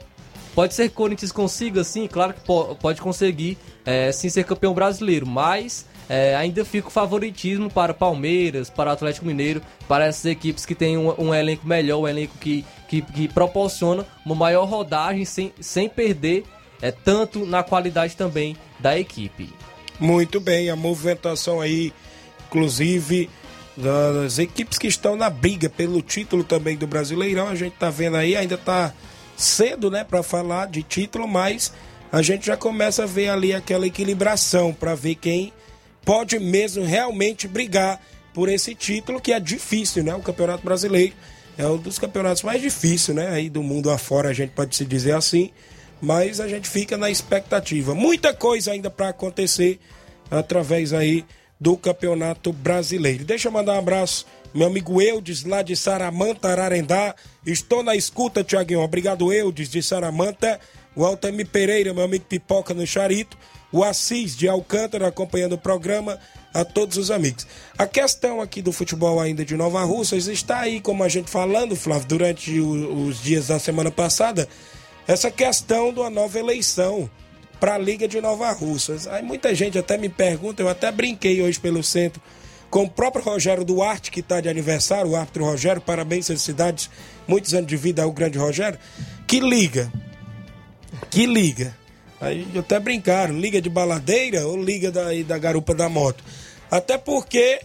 [0.54, 2.42] pode ser que o Corinthians consiga, sim, claro que
[2.80, 3.58] pode conseguir,
[4.14, 9.62] sim, ser campeão brasileiro, mas é, ainda fica o favoritismo para Palmeiras, para Atlético Mineiro,
[9.88, 14.04] para essas equipes que têm um, um elenco melhor, um elenco que, que, que, proporciona
[14.26, 16.44] uma maior rodagem sem, sem perder
[16.82, 19.54] é, tanto na qualidade também da equipe.
[20.00, 21.94] Muito bem, a movimentação aí,
[22.48, 23.30] inclusive
[23.78, 28.18] das equipes que estão na briga pelo título também do Brasileirão, a gente tá vendo
[28.18, 28.94] aí, ainda tá
[29.38, 31.72] cedo, né, para falar de título, mas
[32.12, 35.54] a gente já começa a ver ali aquela equilibração para ver quem
[36.04, 38.02] pode mesmo realmente brigar
[38.34, 40.14] por esse título que é difícil, né?
[40.16, 41.14] O Campeonato Brasileiro
[41.58, 43.30] é um dos campeonatos mais difíceis, né?
[43.30, 45.52] Aí do mundo afora a gente pode se dizer assim,
[46.02, 47.94] mas a gente fica na expectativa.
[47.94, 49.80] Muita coisa ainda para acontecer
[50.32, 51.26] através aí
[51.60, 53.26] do Campeonato Brasileiro.
[53.26, 57.14] Deixa eu mandar um abraço meu amigo Eudes, lá de Saramanta, Ararendá.
[57.46, 58.82] Estou na escuta, Tiaguinho.
[58.82, 60.60] Obrigado, Eudes, de Saramanta.
[60.96, 63.38] O Altamir Pereira, meu amigo Pipoca no Charito
[63.72, 66.20] o Assis de Alcântara acompanhando o programa,
[66.54, 67.46] a todos os amigos.
[67.78, 71.76] A questão aqui do futebol ainda de Nova Russas está aí, como a gente falando,
[71.76, 74.48] Flávio, durante o, os dias da semana passada,
[75.08, 77.10] essa questão de uma nova eleição
[77.60, 79.08] para a Liga de Nova Russas.
[79.08, 82.22] Aí muita gente até me pergunta, eu até brinquei hoje pelo centro
[82.70, 86.90] com o próprio Rogério Duarte, que está de aniversário, o árbitro Rogério, parabéns, felicidades,
[87.28, 88.78] muitos anos de vida ao grande Rogério,
[89.26, 89.92] que liga,
[91.10, 91.76] que liga
[92.22, 96.24] Aí até brincaram, liga de baladeira ou liga da, da garupa da moto.
[96.70, 97.62] Até porque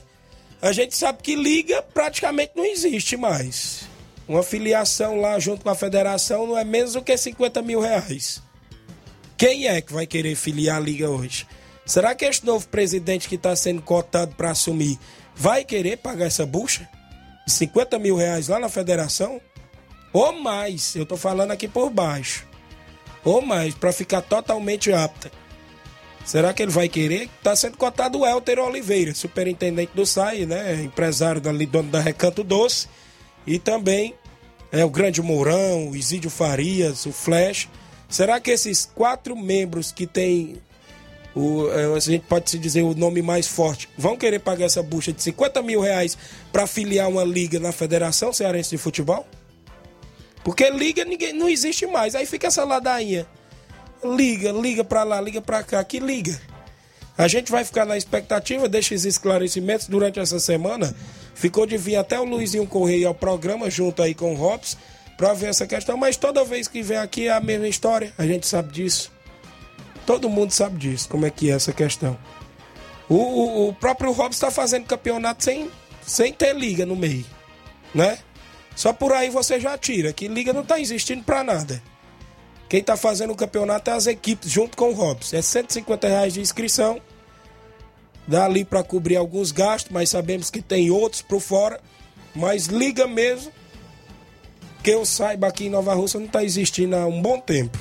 [0.62, 3.88] a gente sabe que liga praticamente não existe mais.
[4.28, 8.40] Uma filiação lá junto com a federação não é menos do que 50 mil reais.
[9.36, 11.46] Quem é que vai querer filiar a liga hoje?
[11.84, 14.98] Será que este novo presidente que está sendo cotado para assumir
[15.34, 16.88] vai querer pagar essa bucha?
[17.46, 19.40] 50 mil reais lá na federação?
[20.12, 22.46] Ou mais, eu estou falando aqui por baixo
[23.24, 25.30] ou mais, para ficar totalmente apta.
[26.24, 27.28] Será que ele vai querer?
[27.38, 30.82] Está sendo cotado o Helter Oliveira, superintendente do SAI, né?
[30.82, 32.88] Empresário dali, dono da Recanto Doce.
[33.46, 34.14] E também
[34.72, 37.68] é o Grande Mourão, o Isídio Farias, o Flash.
[38.08, 40.56] Será que esses quatro membros que tem
[41.34, 44.82] o, é, a gente pode se dizer o nome mais forte, vão querer pagar essa
[44.82, 46.16] bucha de 50 mil reais
[46.52, 49.26] para filiar uma liga na Federação Cearense de Futebol?
[50.44, 52.14] Porque liga, ninguém não existe mais.
[52.14, 53.26] Aí fica essa ladainha.
[54.04, 55.82] Liga, liga pra lá, liga pra cá.
[55.82, 56.38] Que liga.
[57.16, 60.94] A gente vai ficar na expectativa, deixa esses esclarecimentos durante essa semana.
[61.34, 64.76] Ficou de vir até o Luizinho Correia ao programa, junto aí com o Robson,
[65.16, 68.26] para ver essa questão, mas toda vez que vem aqui é a mesma história, a
[68.26, 69.12] gente sabe disso.
[70.04, 72.18] Todo mundo sabe disso, como é que é essa questão.
[73.08, 75.70] O, o, o próprio Robson está fazendo campeonato sem,
[76.02, 77.24] sem ter liga no meio,
[77.94, 78.18] né?
[78.74, 81.82] Só por aí você já tira, que liga não está existindo para nada.
[82.68, 85.36] Quem está fazendo o campeonato é as equipes, junto com o Robson.
[85.36, 87.00] É 150 reais de inscrição.
[88.26, 91.80] Dá ali para cobrir alguns gastos, mas sabemos que tem outros por fora.
[92.34, 93.52] Mas liga mesmo,
[94.82, 97.78] que eu saiba aqui em Nova Rússia não está existindo há um bom tempo.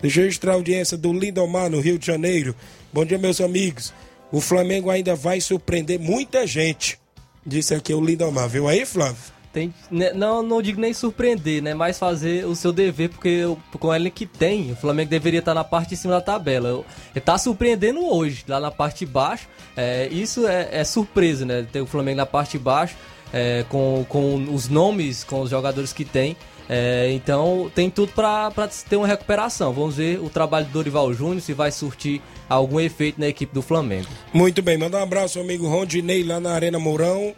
[0.00, 2.54] Deixa eu registrar a audiência do Lindomar, no Rio de Janeiro.
[2.92, 3.92] Bom dia, meus amigos.
[4.30, 6.98] O Flamengo ainda vai surpreender muita gente.
[7.44, 8.48] Disse aqui o Lindomar.
[8.48, 9.32] Viu aí, Flávio?
[9.52, 11.74] Tem, né, não, não digo nem surpreender, né?
[11.74, 13.42] Mas fazer o seu dever, porque
[13.78, 16.84] com ele que tem, o Flamengo deveria estar na parte de cima da tabela.
[17.14, 19.46] Ele tá surpreendendo hoje, lá na parte de baixo.
[19.76, 21.66] É, isso é, é, surpresa, né?
[21.70, 22.96] Ter o Flamengo na parte de baixo,
[23.30, 26.34] é, com, com os nomes, com os jogadores que tem.
[26.68, 28.50] É, então tem tudo para
[28.88, 29.72] ter uma recuperação.
[29.74, 33.60] Vamos ver o trabalho do Dorival Júnior se vai surtir algum efeito na equipe do
[33.60, 34.08] Flamengo.
[34.32, 37.34] Muito bem, manda um abraço ao amigo Rondinei lá na Arena Mourão.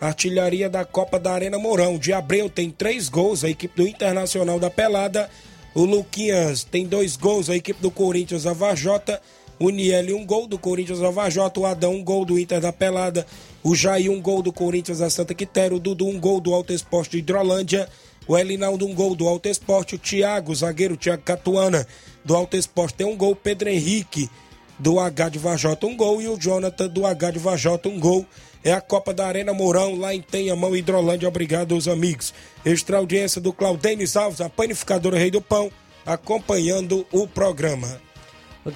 [0.00, 1.98] Artilharia da Copa da Arena Mourão.
[1.98, 5.28] De Abreu tem três gols, a equipe do Internacional da Pelada.
[5.74, 9.20] O Luquinhas tem dois gols, a equipe do Corinthians a Vajota.
[9.58, 11.60] O Niel um gol do Corinthians a Vajota.
[11.60, 13.26] O Adão um gol do Inter da Pelada.
[13.62, 15.76] O Jair um gol do Corinthians a Santa Quitéria.
[15.76, 17.86] O Dudu um gol do Alto Esporte de Hidrolândia.
[18.26, 19.96] O Elinaldo um gol do Alto Esporte.
[19.96, 21.86] O Thiago, zagueiro Thiago Catuana
[22.24, 23.36] do Alto Esporte tem um gol.
[23.36, 24.30] Pedro Henrique
[24.78, 26.22] do H de Vajota um gol.
[26.22, 28.24] E o Jonathan do H de Vajota um gol
[28.64, 31.28] é a Copa da Arena Mourão, lá em Tenhamão, Hidrolândia.
[31.28, 32.34] Obrigado aos amigos.
[32.64, 35.70] Extra audiência do Claudênis Alves, a panificadora Rei do Pão,
[36.04, 38.00] acompanhando o programa.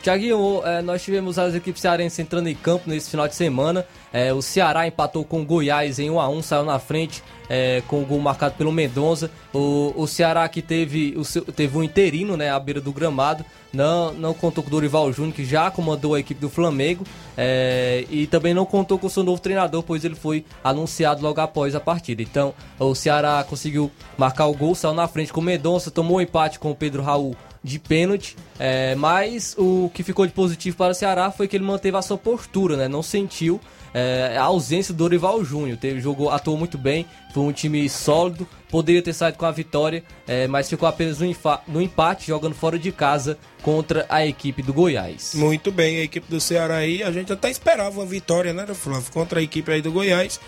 [0.03, 3.85] Tiaguinho, é, nós tivemos as equipes cearenses entrando em campo nesse final de semana.
[4.13, 7.83] É, o Ceará empatou com o Goiás em 1 a 1 saiu na frente é,
[7.87, 9.31] com o gol marcado pelo Mendonça.
[9.53, 14.13] O, o Ceará que teve, o teve um interino né, à beira do gramado, não,
[14.15, 17.05] não contou com o Dorival Júnior, que já comandou a equipe do Flamengo,
[17.37, 21.41] é, e também não contou com o seu novo treinador, pois ele foi anunciado logo
[21.41, 22.23] após a partida.
[22.23, 26.21] Então, o Ceará conseguiu marcar o gol, saiu na frente com o Mendonça, tomou um
[26.21, 30.93] empate com o Pedro Raul de pênalti, é, mas o que ficou de positivo para
[30.93, 32.89] o Ceará foi que ele manteve a sua postura, né?
[32.89, 33.59] Não sentiu
[33.95, 35.79] é, a ausência do Dorival Júnior.
[35.79, 40.05] Teve, jogou, atuou muito bem, foi um time sólido, poderia ter saído com a vitória,
[40.27, 41.35] é, mas ficou apenas no,
[41.67, 45.33] no, empate, jogando fora de casa contra a equipe do Goiás.
[45.35, 49.11] Muito bem, a equipe do Ceará aí, a gente até esperava uma vitória, né, Flávio,
[49.11, 50.39] contra a equipe aí do Goiás,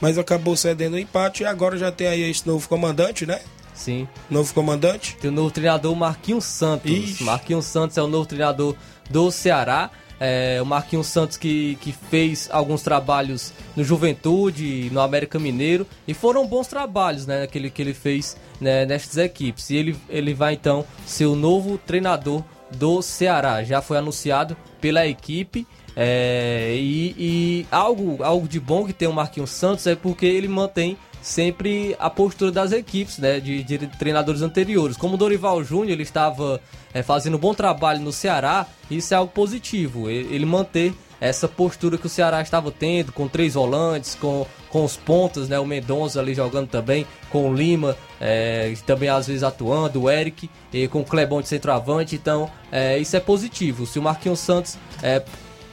[0.00, 3.40] mas acabou cedendo o empate e agora já tem aí esse novo comandante, né?
[3.76, 4.08] Sim.
[4.28, 5.16] Novo comandante?
[5.20, 6.90] Tem o novo treinador Marquinhos Santos.
[6.90, 7.24] Ixi.
[7.24, 8.74] Marquinhos Santos é o novo treinador
[9.08, 9.90] do Ceará.
[10.18, 16.14] É, o Marquinhos Santos que, que fez alguns trabalhos no Juventude, no América Mineiro, e
[16.14, 19.68] foram bons trabalhos né, que, ele, que ele fez né, nestas equipes.
[19.68, 23.62] E ele, ele vai então ser o novo treinador do Ceará.
[23.62, 25.66] Já foi anunciado pela equipe.
[25.94, 30.48] É, e, e algo, algo de bom que tem o Marquinhos Santos é porque ele
[30.48, 30.96] mantém
[31.26, 34.96] sempre a postura das equipes, né, de, de treinadores anteriores.
[34.96, 36.60] Como o Dorival Júnior, ele estava
[36.94, 40.08] é, fazendo um bom trabalho no Ceará, isso é algo positivo.
[40.08, 44.84] Ele, ele, manter essa postura que o Ceará estava tendo, com três volantes, com, com
[44.84, 49.42] os pontas, né, o Mendonça ali jogando também, com o Lima é, também às vezes
[49.42, 53.84] atuando, o Eric, e com o Clebão de centroavante, então é, isso é positivo.
[53.84, 55.24] Se o Marquinhos Santos é,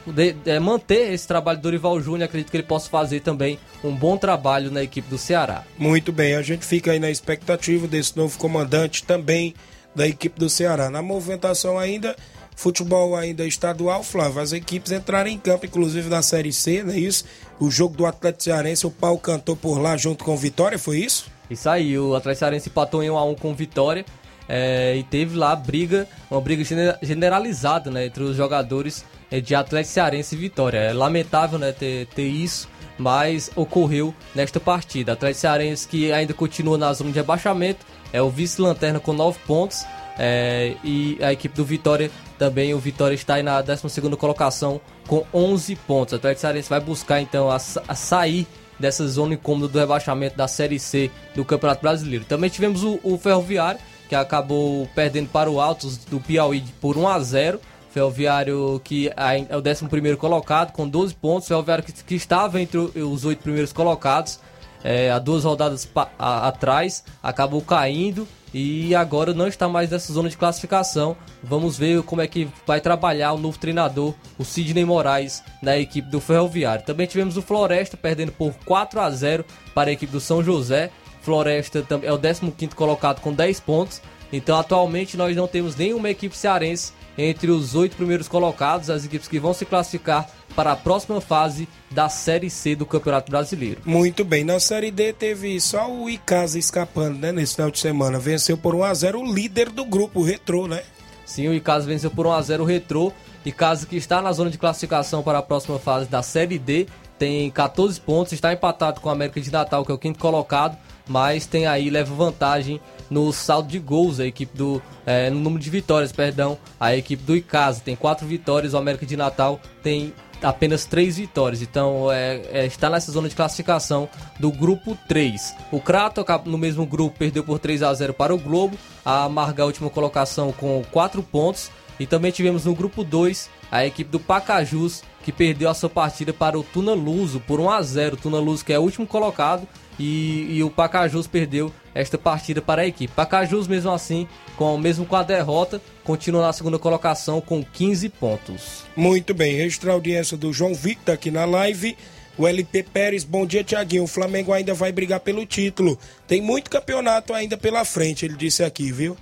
[0.06, 3.94] de, de, manter esse trabalho do Dorival Júnior, acredito que ele possa fazer também um
[3.94, 5.64] bom trabalho na equipe do Ceará.
[5.78, 9.54] Muito bem, a gente fica aí na expectativa desse novo comandante também
[9.94, 10.90] da equipe do Ceará.
[10.90, 12.16] Na movimentação ainda,
[12.54, 16.98] futebol ainda estadual, Flávio, as equipes entraram em campo, inclusive na Série C, não é
[16.98, 17.24] isso?
[17.58, 20.98] O jogo do Atlético Cearense, o pau cantou por lá junto com o Vitória, foi
[20.98, 21.32] isso?
[21.48, 24.04] Isso aí, o Atlético Cearense empatou em 1x1 com o Vitória.
[24.46, 26.62] É, e teve lá briga, uma briga
[27.00, 30.78] generalizada né, entre os jogadores é, de Atlético Cearense e Vitória.
[30.78, 32.68] É lamentável né, ter, ter isso,
[32.98, 35.12] mas ocorreu nesta partida.
[35.12, 39.84] Atlético Cearense que ainda continua na zona de rebaixamento, é o vice-lanterna com 9 pontos.
[40.16, 42.08] É, e a equipe do Vitória
[42.38, 46.12] também, o Vitória está aí na 12 colocação com 11 pontos.
[46.12, 48.46] O Atlético Cearense vai buscar então a, a sair
[48.78, 52.24] dessa zona incômoda do rebaixamento da Série C do Campeonato Brasileiro.
[52.24, 57.08] Também tivemos o, o Ferroviário, que acabou perdendo para o Altos do Piauí por 1
[57.08, 57.60] a 0
[57.94, 61.46] Ferroviário que é o 11 colocado com 12 pontos.
[61.46, 64.40] Ferroviário que, que estava entre os oito primeiros colocados
[64.82, 65.88] é, há duas rodadas
[66.18, 71.16] a, atrás, acabou caindo e agora não está mais nessa zona de classificação.
[71.42, 76.10] Vamos ver como é que vai trabalhar o novo treinador, o Sidney Moraes, na equipe
[76.10, 76.84] do Ferroviário.
[76.84, 80.90] Também tivemos o Floresta perdendo por 4 a 0 para a equipe do São José.
[81.22, 84.02] Floresta é o 15 colocado com 10 pontos.
[84.30, 89.28] Então, atualmente, nós não temos nenhuma equipe cearense entre os oito primeiros colocados, as equipes
[89.28, 93.80] que vão se classificar para a próxima fase da Série C do Campeonato Brasileiro.
[93.84, 98.18] Muito bem, na Série D teve só o Icasa escapando, né, nesse final de semana.
[98.18, 100.82] Venceu por 1x0 o líder do grupo, o Retrô, né?
[101.24, 103.12] Sim, o Icasa venceu por 1x0 o Retrô.
[103.44, 106.86] Icasa que está na zona de classificação para a próxima fase da Série D.
[107.18, 110.76] Tem 14 pontos, está empatado com o América de Natal, que é o quinto colocado.
[111.06, 112.80] Mas tem aí, leva vantagem
[113.10, 114.82] no saldo de gols, a equipe do.
[115.04, 116.58] é, no número de vitórias, perdão.
[116.80, 121.62] A equipe do Icasa tem quatro vitórias, o América de Natal tem apenas três vitórias.
[121.62, 125.54] Então é, é, está nessa zona de classificação do grupo 3.
[125.72, 128.78] O Crato no mesmo grupo perdeu por 3 a 0 para o Globo.
[129.04, 131.70] A Marga a última colocação com 4 pontos.
[131.98, 136.32] E também tivemos no grupo 2 a equipe do Pacajus que perdeu a sua partida
[136.32, 138.14] para o Tuna Luso por 1 a 0.
[138.14, 139.66] O Tuna Luso que é o último colocado
[139.98, 143.12] e, e o Pacajus perdeu esta partida para a equipe.
[143.14, 144.26] Pacajus mesmo assim,
[144.56, 148.84] com mesmo com a derrota, continua na segunda colocação com 15 pontos.
[148.96, 151.96] Muito bem, registrar a audiência do João Victor aqui na live.
[152.36, 154.02] O LP Pérez, bom dia, Tiaguinho.
[154.02, 155.96] O Flamengo ainda vai brigar pelo título.
[156.26, 159.16] Tem muito campeonato ainda pela frente, ele disse aqui, viu?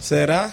[0.00, 0.52] Será?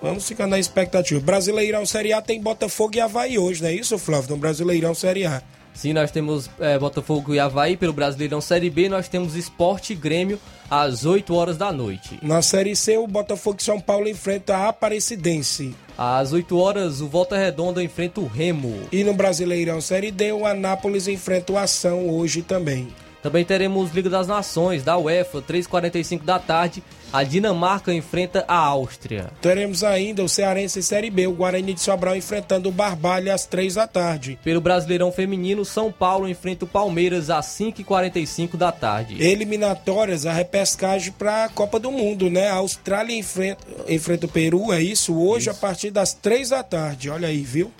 [0.00, 1.18] Vamos ficar na expectativa.
[1.20, 4.30] Brasileirão Série A tem Botafogo e Havaí hoje, não é isso, Flávio?
[4.30, 5.42] No Brasileirão Série A.
[5.76, 8.88] Sim, nós temos é, Botafogo e Havaí pelo Brasileirão Série B.
[8.88, 12.18] Nós temos Esporte e Grêmio às 8 horas da noite.
[12.22, 15.74] Na Série C, o Botafogo e São Paulo enfrenta a Aparecidense.
[15.96, 18.74] Às 8 horas, o Volta Redonda enfrenta o Remo.
[18.90, 22.88] E no Brasileirão Série D, o Anápolis enfrenta o Ação hoje também.
[23.26, 26.80] Também teremos Liga das Nações, da UEFA, 3h45 da tarde.
[27.12, 29.32] A Dinamarca enfrenta a Áustria.
[29.42, 33.74] Teremos ainda o Cearense Série B, o Guarani de Sobral enfrentando o Barbalha às 3
[33.74, 34.38] da tarde.
[34.44, 39.20] Pelo Brasileirão Feminino, São Paulo enfrenta o Palmeiras às 5h45 da tarde.
[39.20, 42.48] Eliminatórias, a repescagem para a Copa do Mundo, né?
[42.48, 45.12] A Austrália enfrenta, enfrenta o Peru, é isso?
[45.18, 47.10] Hoje, a partir das 3 da tarde.
[47.10, 47.72] Olha aí, viu?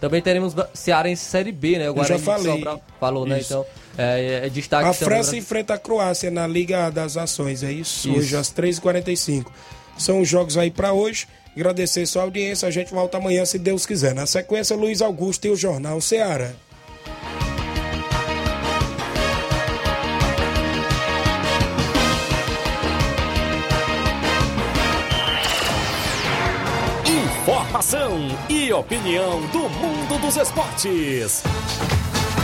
[0.00, 1.90] Também teremos Cearense Série B, né?
[1.90, 2.52] O Eu já Guarani de falei.
[2.52, 3.40] Sobral falou, né?
[3.40, 3.52] Isso.
[3.52, 3.66] Então,
[3.96, 7.70] é, é destaque A também França pra- enfrenta a Croácia na Liga das Nações, é
[7.72, 8.08] isso?
[8.08, 8.18] Isso.
[8.18, 9.46] Hoje às 3h45.
[9.96, 11.26] São os jogos aí para hoje.
[11.56, 12.66] Agradecer sua audiência.
[12.66, 14.12] A gente volta amanhã, se Deus quiser.
[14.14, 16.50] Na sequência, Luiz Augusto e o Jornal Ceará.
[27.06, 28.18] Informação
[28.48, 31.42] e opinião do mundo dos esportes.